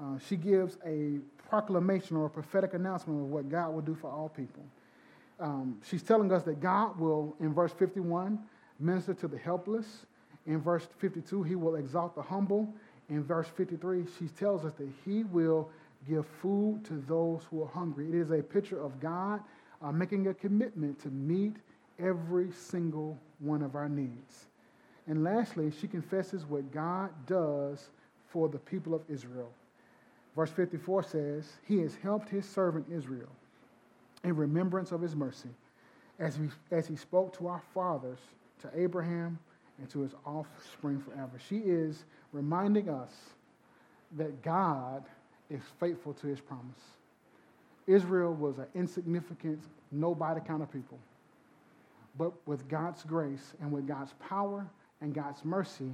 uh, 0.00 0.18
she 0.28 0.36
gives 0.36 0.78
a 0.86 1.18
proclamation 1.48 2.16
or 2.16 2.26
a 2.26 2.30
prophetic 2.30 2.74
announcement 2.74 3.20
of 3.20 3.26
what 3.26 3.48
God 3.48 3.74
will 3.74 3.82
do 3.82 3.94
for 3.94 4.10
all 4.10 4.28
people. 4.28 4.64
Um, 5.40 5.78
she's 5.88 6.02
telling 6.02 6.32
us 6.32 6.42
that 6.44 6.60
God 6.60 6.98
will, 6.98 7.36
in 7.40 7.52
verse 7.52 7.72
51, 7.72 8.38
minister 8.78 9.14
to 9.14 9.28
the 9.28 9.38
helpless. 9.38 10.06
In 10.46 10.60
verse 10.60 10.86
52, 10.98 11.42
he 11.42 11.54
will 11.54 11.76
exalt 11.76 12.14
the 12.14 12.22
humble. 12.22 12.72
In 13.08 13.22
verse 13.24 13.48
53, 13.56 14.04
she 14.18 14.28
tells 14.28 14.64
us 14.64 14.72
that 14.74 14.88
he 15.04 15.24
will 15.24 15.70
give 16.08 16.26
food 16.42 16.84
to 16.84 17.02
those 17.08 17.42
who 17.50 17.62
are 17.62 17.68
hungry. 17.68 18.08
It 18.08 18.14
is 18.14 18.30
a 18.30 18.42
picture 18.42 18.82
of 18.82 19.00
God 19.00 19.40
uh, 19.82 19.92
making 19.92 20.28
a 20.28 20.34
commitment 20.34 21.00
to 21.02 21.08
meet 21.08 21.56
every 21.98 22.50
single 22.50 23.18
one 23.38 23.62
of 23.62 23.74
our 23.74 23.88
needs. 23.88 24.46
And 25.06 25.22
lastly, 25.22 25.70
she 25.70 25.86
confesses 25.86 26.46
what 26.46 26.72
God 26.72 27.10
does 27.26 27.88
for 28.28 28.48
the 28.48 28.58
people 28.58 28.94
of 28.94 29.02
Israel. 29.08 29.50
Verse 30.34 30.50
54 30.50 31.02
says, 31.04 31.52
He 31.66 31.78
has 31.78 31.94
helped 32.02 32.28
His 32.28 32.48
servant 32.48 32.86
Israel 32.92 33.28
in 34.24 34.34
remembrance 34.34 34.90
of 34.92 35.00
His 35.00 35.14
mercy, 35.14 35.50
as, 36.18 36.38
we, 36.38 36.48
as 36.70 36.86
He 36.86 36.96
spoke 36.96 37.36
to 37.38 37.46
our 37.46 37.62
fathers, 37.72 38.18
to 38.60 38.70
Abraham, 38.74 39.38
and 39.78 39.90
to 39.90 40.00
his 40.00 40.14
offspring 40.24 41.00
forever. 41.00 41.38
She 41.48 41.58
is 41.58 42.04
reminding 42.32 42.88
us 42.88 43.12
that 44.16 44.42
God 44.42 45.04
is 45.50 45.62
faithful 45.80 46.12
to 46.14 46.26
His 46.26 46.40
promise. 46.40 46.80
Israel 47.86 48.32
was 48.32 48.58
an 48.58 48.66
insignificant, 48.74 49.60
nobody 49.92 50.40
kind 50.40 50.62
of 50.62 50.72
people. 50.72 50.98
But 52.16 52.32
with 52.46 52.66
God's 52.68 53.02
grace 53.02 53.54
and 53.60 53.70
with 53.70 53.86
God's 53.86 54.14
power 54.26 54.66
and 55.00 55.14
God's 55.14 55.44
mercy, 55.44 55.92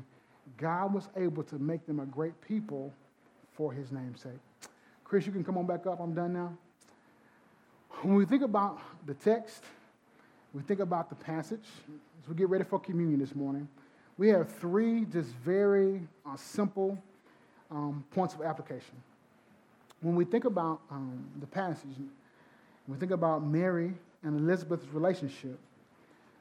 God 0.56 0.94
was 0.94 1.08
able 1.16 1.42
to 1.44 1.58
make 1.58 1.86
them 1.86 2.00
a 2.00 2.06
great 2.06 2.38
people 2.46 2.92
for 3.52 3.72
his 3.72 3.90
name's 3.90 4.20
sake. 4.20 4.32
Chris, 5.04 5.26
you 5.26 5.32
can 5.32 5.42
come 5.42 5.58
on 5.58 5.66
back 5.66 5.86
up. 5.86 5.98
I'm 6.00 6.14
done 6.14 6.32
now. 6.32 6.56
when 8.02 8.14
we 8.14 8.24
think 8.24 8.42
about 8.42 8.80
the 9.06 9.14
text, 9.14 9.64
we 10.52 10.62
think 10.62 10.80
about 10.80 11.08
the 11.08 11.14
passage, 11.14 11.66
as 12.22 12.28
we 12.28 12.34
get 12.34 12.48
ready 12.48 12.64
for 12.64 12.78
communion 12.78 13.20
this 13.20 13.34
morning, 13.34 13.68
we 14.18 14.28
have 14.28 14.52
three 14.52 15.04
just 15.04 15.30
very 15.44 16.00
uh, 16.26 16.36
simple 16.36 16.98
um, 17.70 18.04
points 18.10 18.34
of 18.34 18.42
application. 18.42 18.94
When 20.00 20.14
we 20.16 20.24
think 20.24 20.44
about 20.44 20.80
um, 20.90 21.24
the 21.40 21.46
passage, 21.46 21.90
we 22.88 22.96
think 22.96 23.12
about 23.12 23.46
Mary 23.46 23.94
and 24.22 24.40
Elizabeth's 24.40 24.86
relationship, 24.92 25.58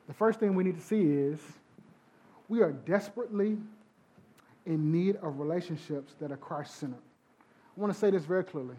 the 0.08 0.14
first 0.14 0.40
thing 0.40 0.56
we 0.56 0.64
need 0.64 0.76
to 0.76 0.84
see 0.84 1.02
is 1.02 1.40
we 2.48 2.62
are 2.62 2.72
desperately 2.72 3.58
in 4.66 4.92
need 4.92 5.18
of 5.18 5.40
relationships 5.40 6.16
that 6.20 6.32
are 6.32 6.38
Christ 6.38 6.76
centered. 6.76 6.98
I 7.78 7.80
want 7.80 7.94
to 7.94 8.00
say 8.00 8.10
this 8.10 8.26
very 8.26 8.44
clearly. 8.44 8.76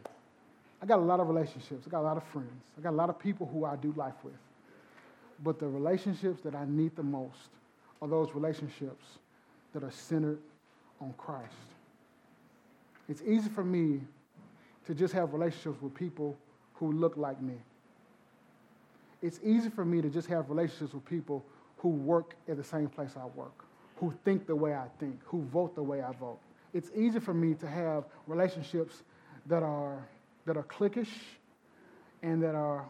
I 0.82 0.86
got 0.86 0.98
a 0.98 1.02
lot 1.02 1.20
of 1.20 1.28
relationships, 1.28 1.84
I 1.86 1.90
got 1.90 2.00
a 2.00 2.02
lot 2.02 2.16
of 2.16 2.24
friends, 2.24 2.50
I 2.76 2.80
got 2.80 2.90
a 2.90 2.96
lot 2.96 3.10
of 3.10 3.18
people 3.18 3.46
who 3.46 3.64
I 3.64 3.76
do 3.76 3.92
life 3.96 4.14
with. 4.24 4.34
But 5.42 5.59
the 5.59 5.68
relationships 5.68 6.42
that 6.42 6.55
I 6.55 6.64
need 6.66 6.96
the 6.96 7.03
most 7.03 7.48
are 8.03 8.09
those 8.09 8.35
relationships 8.35 9.05
that 9.72 9.83
are 9.83 9.90
centered 9.90 10.38
on 11.00 11.14
Christ. 11.16 11.55
It's 13.09 13.22
easy 13.22 13.48
for 13.48 13.64
me 13.64 14.00
to 14.87 14.94
just 14.94 15.14
have 15.14 15.33
relationships 15.33 15.81
with 15.81 15.94
people 15.94 16.37
who 16.74 16.92
look 16.92 17.16
like 17.16 17.40
me. 17.40 17.55
It's 19.22 19.40
easy 19.44 19.68
for 19.68 19.85
me 19.85 20.00
to 20.00 20.09
just 20.09 20.29
have 20.29 20.48
relationships 20.48 20.94
with 20.94 21.05
people 21.05 21.44
who 21.79 21.88
work 21.88 22.35
at 22.48 22.57
the 22.57 22.64
same 22.64 22.88
place 22.88 23.12
I 23.16 23.26
work, 23.37 23.64
who 23.96 24.12
think 24.24 24.46
the 24.46 24.57
way 24.57 24.74
I 24.74 24.87
think, 24.98 25.20
who 25.24 25.42
vote 25.42 25.74
the 25.74 25.83
way 25.83 26.03
I 26.03 26.12
vote. 26.12 26.38
It's 26.72 26.90
easy 26.94 27.18
for 27.18 27.35
me 27.35 27.55
to 27.55 27.66
have 27.66 28.05
relationships 28.26 29.03
that 29.46 29.62
are, 29.62 30.07
that 30.46 30.57
are 30.57 30.62
cliquish 30.62 31.11
and 32.22 32.42
that 32.42 32.55
are 32.55 32.85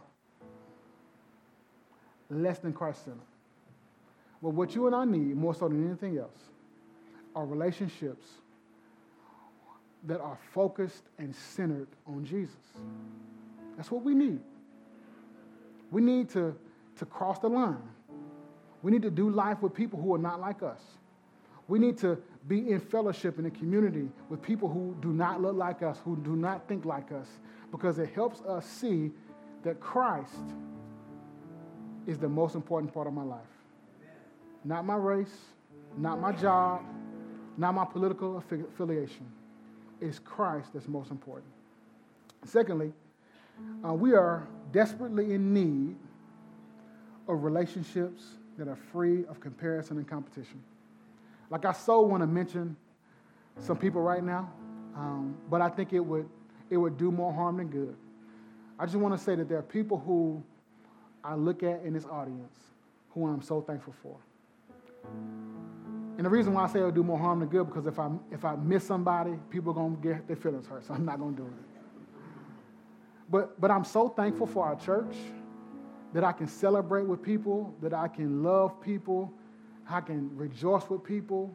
less 2.30 2.58
than 2.58 2.72
Christ 2.72 3.04
centered. 3.04 3.20
But 4.42 4.50
what 4.50 4.74
you 4.74 4.86
and 4.86 4.96
I 4.96 5.04
need, 5.04 5.36
more 5.36 5.54
so 5.54 5.68
than 5.68 5.86
anything 5.86 6.18
else, 6.18 6.38
are 7.34 7.44
relationships 7.44 8.26
that 10.04 10.20
are 10.20 10.38
focused 10.52 11.02
and 11.18 11.34
centered 11.34 11.88
on 12.06 12.24
Jesus. 12.24 12.54
That's 13.76 13.90
what 13.90 14.02
we 14.02 14.14
need. 14.14 14.40
We 15.90 16.00
need 16.00 16.30
to, 16.30 16.56
to 16.98 17.06
cross 17.06 17.38
the 17.38 17.48
line. 17.48 17.82
We 18.82 18.90
need 18.90 19.02
to 19.02 19.10
do 19.10 19.28
life 19.28 19.60
with 19.60 19.74
people 19.74 20.00
who 20.00 20.14
are 20.14 20.18
not 20.18 20.40
like 20.40 20.62
us. 20.62 20.80
We 21.68 21.78
need 21.78 21.98
to 21.98 22.18
be 22.48 22.70
in 22.70 22.80
fellowship 22.80 23.38
in 23.38 23.46
a 23.46 23.50
community 23.50 24.08
with 24.28 24.40
people 24.40 24.68
who 24.68 24.96
do 25.00 25.12
not 25.12 25.42
look 25.42 25.54
like 25.54 25.82
us, 25.82 25.98
who 26.04 26.16
do 26.16 26.34
not 26.34 26.66
think 26.66 26.84
like 26.84 27.12
us, 27.12 27.28
because 27.70 27.98
it 27.98 28.10
helps 28.14 28.40
us 28.42 28.66
see 28.66 29.10
that 29.62 29.78
Christ 29.80 30.32
is 32.06 32.18
the 32.18 32.28
most 32.28 32.54
important 32.54 32.92
part 32.92 33.06
of 33.06 33.12
my 33.12 33.22
life. 33.22 33.40
Not 34.64 34.84
my 34.84 34.96
race, 34.96 35.34
not 35.96 36.20
my 36.20 36.32
job, 36.32 36.82
not 37.56 37.74
my 37.74 37.84
political 37.84 38.38
affiliation. 38.38 39.26
It's 40.00 40.18
Christ 40.18 40.70
that's 40.72 40.88
most 40.88 41.10
important. 41.10 41.50
Secondly, 42.44 42.92
uh, 43.86 43.92
we 43.92 44.14
are 44.14 44.46
desperately 44.72 45.34
in 45.34 45.52
need 45.52 45.96
of 47.28 47.44
relationships 47.44 48.22
that 48.56 48.68
are 48.68 48.76
free 48.76 49.24
of 49.26 49.40
comparison 49.40 49.98
and 49.98 50.08
competition. 50.08 50.62
Like, 51.50 51.64
I 51.64 51.72
so 51.72 52.00
want 52.00 52.22
to 52.22 52.26
mention 52.26 52.76
some 53.58 53.76
people 53.76 54.00
right 54.00 54.22
now, 54.22 54.50
um, 54.96 55.36
but 55.50 55.60
I 55.60 55.68
think 55.68 55.92
it 55.92 56.00
would, 56.00 56.28
it 56.70 56.76
would 56.76 56.96
do 56.96 57.10
more 57.10 57.32
harm 57.32 57.58
than 57.58 57.68
good. 57.68 57.96
I 58.78 58.86
just 58.86 58.96
want 58.96 59.16
to 59.16 59.22
say 59.22 59.34
that 59.34 59.48
there 59.48 59.58
are 59.58 59.62
people 59.62 59.98
who 59.98 60.42
I 61.24 61.34
look 61.34 61.62
at 61.62 61.82
in 61.84 61.92
this 61.92 62.06
audience 62.06 62.56
who 63.10 63.26
I'm 63.26 63.42
so 63.42 63.60
thankful 63.60 63.94
for. 64.02 64.16
And 66.16 66.26
the 66.26 66.30
reason 66.30 66.52
why 66.52 66.64
I 66.64 66.68
say 66.68 66.80
it'll 66.80 66.90
do 66.90 67.02
more 67.02 67.18
harm 67.18 67.40
than 67.40 67.48
good 67.48 67.66
because 67.66 67.86
if 67.86 67.98
I 67.98 68.10
if 68.30 68.44
I 68.44 68.56
miss 68.56 68.84
somebody, 68.84 69.32
people 69.48 69.72
are 69.72 69.74
gonna 69.74 69.96
get 69.96 70.26
their 70.26 70.36
feelings 70.36 70.66
hurt, 70.66 70.84
so 70.84 70.94
I'm 70.94 71.04
not 71.04 71.18
gonna 71.18 71.36
do 71.36 71.46
it. 71.46 71.52
But 73.30 73.60
but 73.60 73.70
I'm 73.70 73.84
so 73.84 74.08
thankful 74.08 74.46
for 74.46 74.64
our 74.66 74.76
church 74.76 75.16
that 76.12 76.24
I 76.24 76.32
can 76.32 76.48
celebrate 76.48 77.06
with 77.06 77.22
people, 77.22 77.74
that 77.80 77.94
I 77.94 78.08
can 78.08 78.42
love 78.42 78.80
people, 78.82 79.32
I 79.88 80.00
can 80.00 80.36
rejoice 80.36 80.88
with 80.90 81.04
people, 81.04 81.54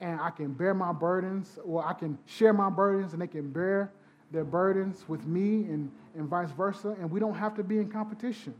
and 0.00 0.20
I 0.20 0.30
can 0.30 0.52
bear 0.52 0.74
my 0.74 0.92
burdens, 0.92 1.58
or 1.64 1.86
I 1.86 1.92
can 1.92 2.18
share 2.26 2.52
my 2.52 2.70
burdens 2.70 3.12
and 3.12 3.22
they 3.22 3.26
can 3.26 3.50
bear 3.50 3.92
their 4.30 4.44
burdens 4.44 5.04
with 5.08 5.26
me 5.26 5.64
and, 5.64 5.90
and 6.14 6.28
vice 6.28 6.50
versa. 6.50 6.94
And 7.00 7.10
we 7.10 7.20
don't 7.20 7.34
have 7.34 7.54
to 7.54 7.62
be 7.62 7.78
in 7.78 7.88
competition. 7.88 8.54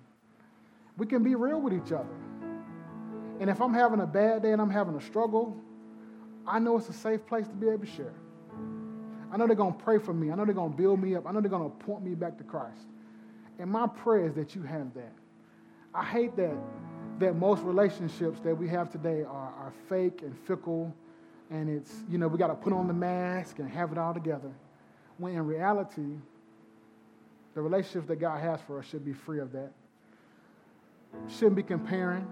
We 0.98 1.06
can 1.06 1.22
be 1.22 1.34
real 1.36 1.60
with 1.60 1.72
each 1.72 1.92
other. 1.92 2.06
And 3.40 3.48
if 3.48 3.62
I'm 3.62 3.72
having 3.72 4.00
a 4.00 4.06
bad 4.06 4.42
day 4.42 4.52
and 4.52 4.60
I'm 4.60 4.70
having 4.70 4.96
a 4.96 5.00
struggle, 5.00 5.56
I 6.46 6.58
know 6.58 6.76
it's 6.76 6.88
a 6.88 6.92
safe 6.92 7.24
place 7.26 7.46
to 7.46 7.54
be 7.54 7.68
able 7.68 7.86
to 7.86 7.90
share. 7.90 8.14
I 9.30 9.36
know 9.36 9.46
they're 9.46 9.56
going 9.56 9.74
to 9.74 9.84
pray 9.84 9.98
for 9.98 10.12
me. 10.12 10.32
I 10.32 10.34
know 10.34 10.44
they're 10.44 10.54
going 10.54 10.72
to 10.72 10.76
build 10.76 11.00
me 11.00 11.14
up. 11.14 11.26
I 11.26 11.32
know 11.32 11.40
they're 11.40 11.50
going 11.50 11.70
to 11.70 11.76
point 11.86 12.02
me 12.02 12.14
back 12.14 12.36
to 12.38 12.44
Christ. 12.44 12.88
And 13.58 13.70
my 13.70 13.86
prayer 13.86 14.26
is 14.26 14.34
that 14.34 14.54
you 14.54 14.62
have 14.62 14.92
that. 14.94 15.12
I 15.94 16.04
hate 16.04 16.36
that, 16.36 16.56
that 17.18 17.36
most 17.36 17.62
relationships 17.62 18.40
that 18.40 18.56
we 18.56 18.68
have 18.68 18.90
today 18.90 19.22
are, 19.22 19.52
are 19.58 19.72
fake 19.88 20.22
and 20.22 20.36
fickle, 20.46 20.94
and 21.50 21.68
it's, 21.68 21.92
you 22.10 22.18
know, 22.18 22.28
we 22.28 22.38
got 22.38 22.48
to 22.48 22.54
put 22.54 22.72
on 22.72 22.88
the 22.88 22.94
mask 22.94 23.58
and 23.58 23.68
have 23.70 23.92
it 23.92 23.98
all 23.98 24.14
together. 24.14 24.50
When 25.16 25.34
in 25.34 25.46
reality, 25.46 26.16
the 27.54 27.62
relationships 27.62 28.06
that 28.08 28.16
God 28.16 28.40
has 28.40 28.60
for 28.62 28.78
us 28.78 28.86
should 28.86 29.04
be 29.04 29.12
free 29.12 29.40
of 29.40 29.52
that. 29.52 29.72
Shouldn't 31.28 31.56
be 31.56 31.62
comparing 31.62 32.26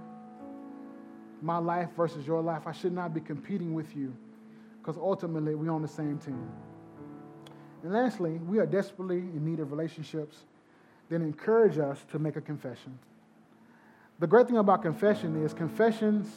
my 1.43 1.59
life 1.59 1.89
versus 1.97 2.27
your 2.27 2.41
life. 2.41 2.67
I 2.67 2.73
should 2.73 2.93
not 2.93 3.15
be 3.15 3.21
competing 3.21 3.75
with 3.75 3.95
you 3.97 4.15
because 4.81 4.97
ultimately 4.97 5.55
we're 5.55 5.71
on 5.71 5.83
the 5.83 5.89
same 5.89 6.19
team. 6.19 6.49
And 7.83 7.93
lastly, 7.93 8.33
we 8.33 8.59
are 8.59 8.67
desperately 8.67 9.19
in 9.19 9.45
need 9.45 9.61
of 9.61 9.71
relationships 9.71 10.37
that 11.09 11.17
encourage 11.17 11.79
us 11.79 12.05
to 12.11 12.19
make 12.19 12.37
a 12.37 12.41
confession. 12.41 12.99
The 14.19 14.27
great 14.27 14.47
thing 14.47 14.57
about 14.57 14.83
confession 14.83 15.45
is 15.45 15.53
confessions 15.53 16.29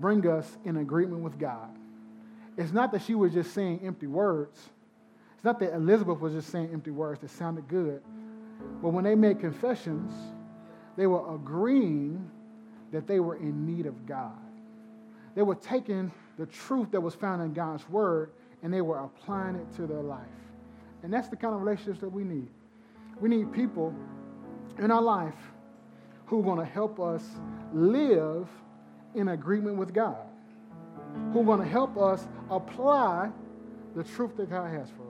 bring 0.00 0.26
us 0.28 0.58
in 0.64 0.76
agreement 0.76 1.22
with 1.22 1.38
God. 1.38 1.70
It's 2.56 2.72
not 2.72 2.92
that 2.92 3.02
she 3.02 3.14
was 3.14 3.32
just 3.32 3.54
saying 3.54 3.80
empty 3.84 4.06
words. 4.06 4.68
It's 5.34 5.44
not 5.44 5.58
that 5.60 5.74
Elizabeth 5.74 6.20
was 6.20 6.34
just 6.34 6.50
saying 6.50 6.70
empty 6.72 6.90
words 6.90 7.20
that 7.20 7.30
sounded 7.30 7.66
good. 7.66 8.02
But 8.82 8.90
when 8.90 9.04
they 9.04 9.14
made 9.14 9.40
confessions, 9.40 10.12
they 10.96 11.06
were 11.06 11.34
agreeing 11.34 12.30
that 12.92 13.06
they 13.06 13.20
were 13.20 13.36
in 13.36 13.66
need 13.66 13.86
of 13.86 14.06
God. 14.06 14.32
They 15.34 15.42
were 15.42 15.54
taking 15.54 16.12
the 16.38 16.46
truth 16.46 16.90
that 16.90 17.00
was 17.00 17.14
found 17.14 17.42
in 17.42 17.52
God's 17.52 17.88
word 17.88 18.32
and 18.62 18.72
they 18.72 18.80
were 18.80 18.98
applying 18.98 19.56
it 19.56 19.74
to 19.76 19.86
their 19.86 20.02
life. 20.02 20.26
And 21.02 21.12
that's 21.12 21.28
the 21.28 21.36
kind 21.36 21.54
of 21.54 21.62
relationships 21.62 22.00
that 22.00 22.08
we 22.08 22.24
need. 22.24 22.48
We 23.20 23.28
need 23.28 23.52
people 23.52 23.94
in 24.78 24.90
our 24.90 25.02
life 25.02 25.34
who 26.26 26.40
are 26.40 26.42
going 26.42 26.58
to 26.58 26.64
help 26.64 27.00
us 27.00 27.24
live 27.72 28.48
in 29.14 29.28
agreement 29.28 29.76
with 29.76 29.92
God, 29.92 30.26
who 31.32 31.40
are 31.40 31.44
going 31.44 31.60
to 31.60 31.66
help 31.66 31.96
us 31.96 32.26
apply 32.50 33.30
the 33.94 34.04
truth 34.04 34.36
that 34.36 34.50
God 34.50 34.70
has 34.70 34.88
for 34.90 35.02
us. 35.02 35.09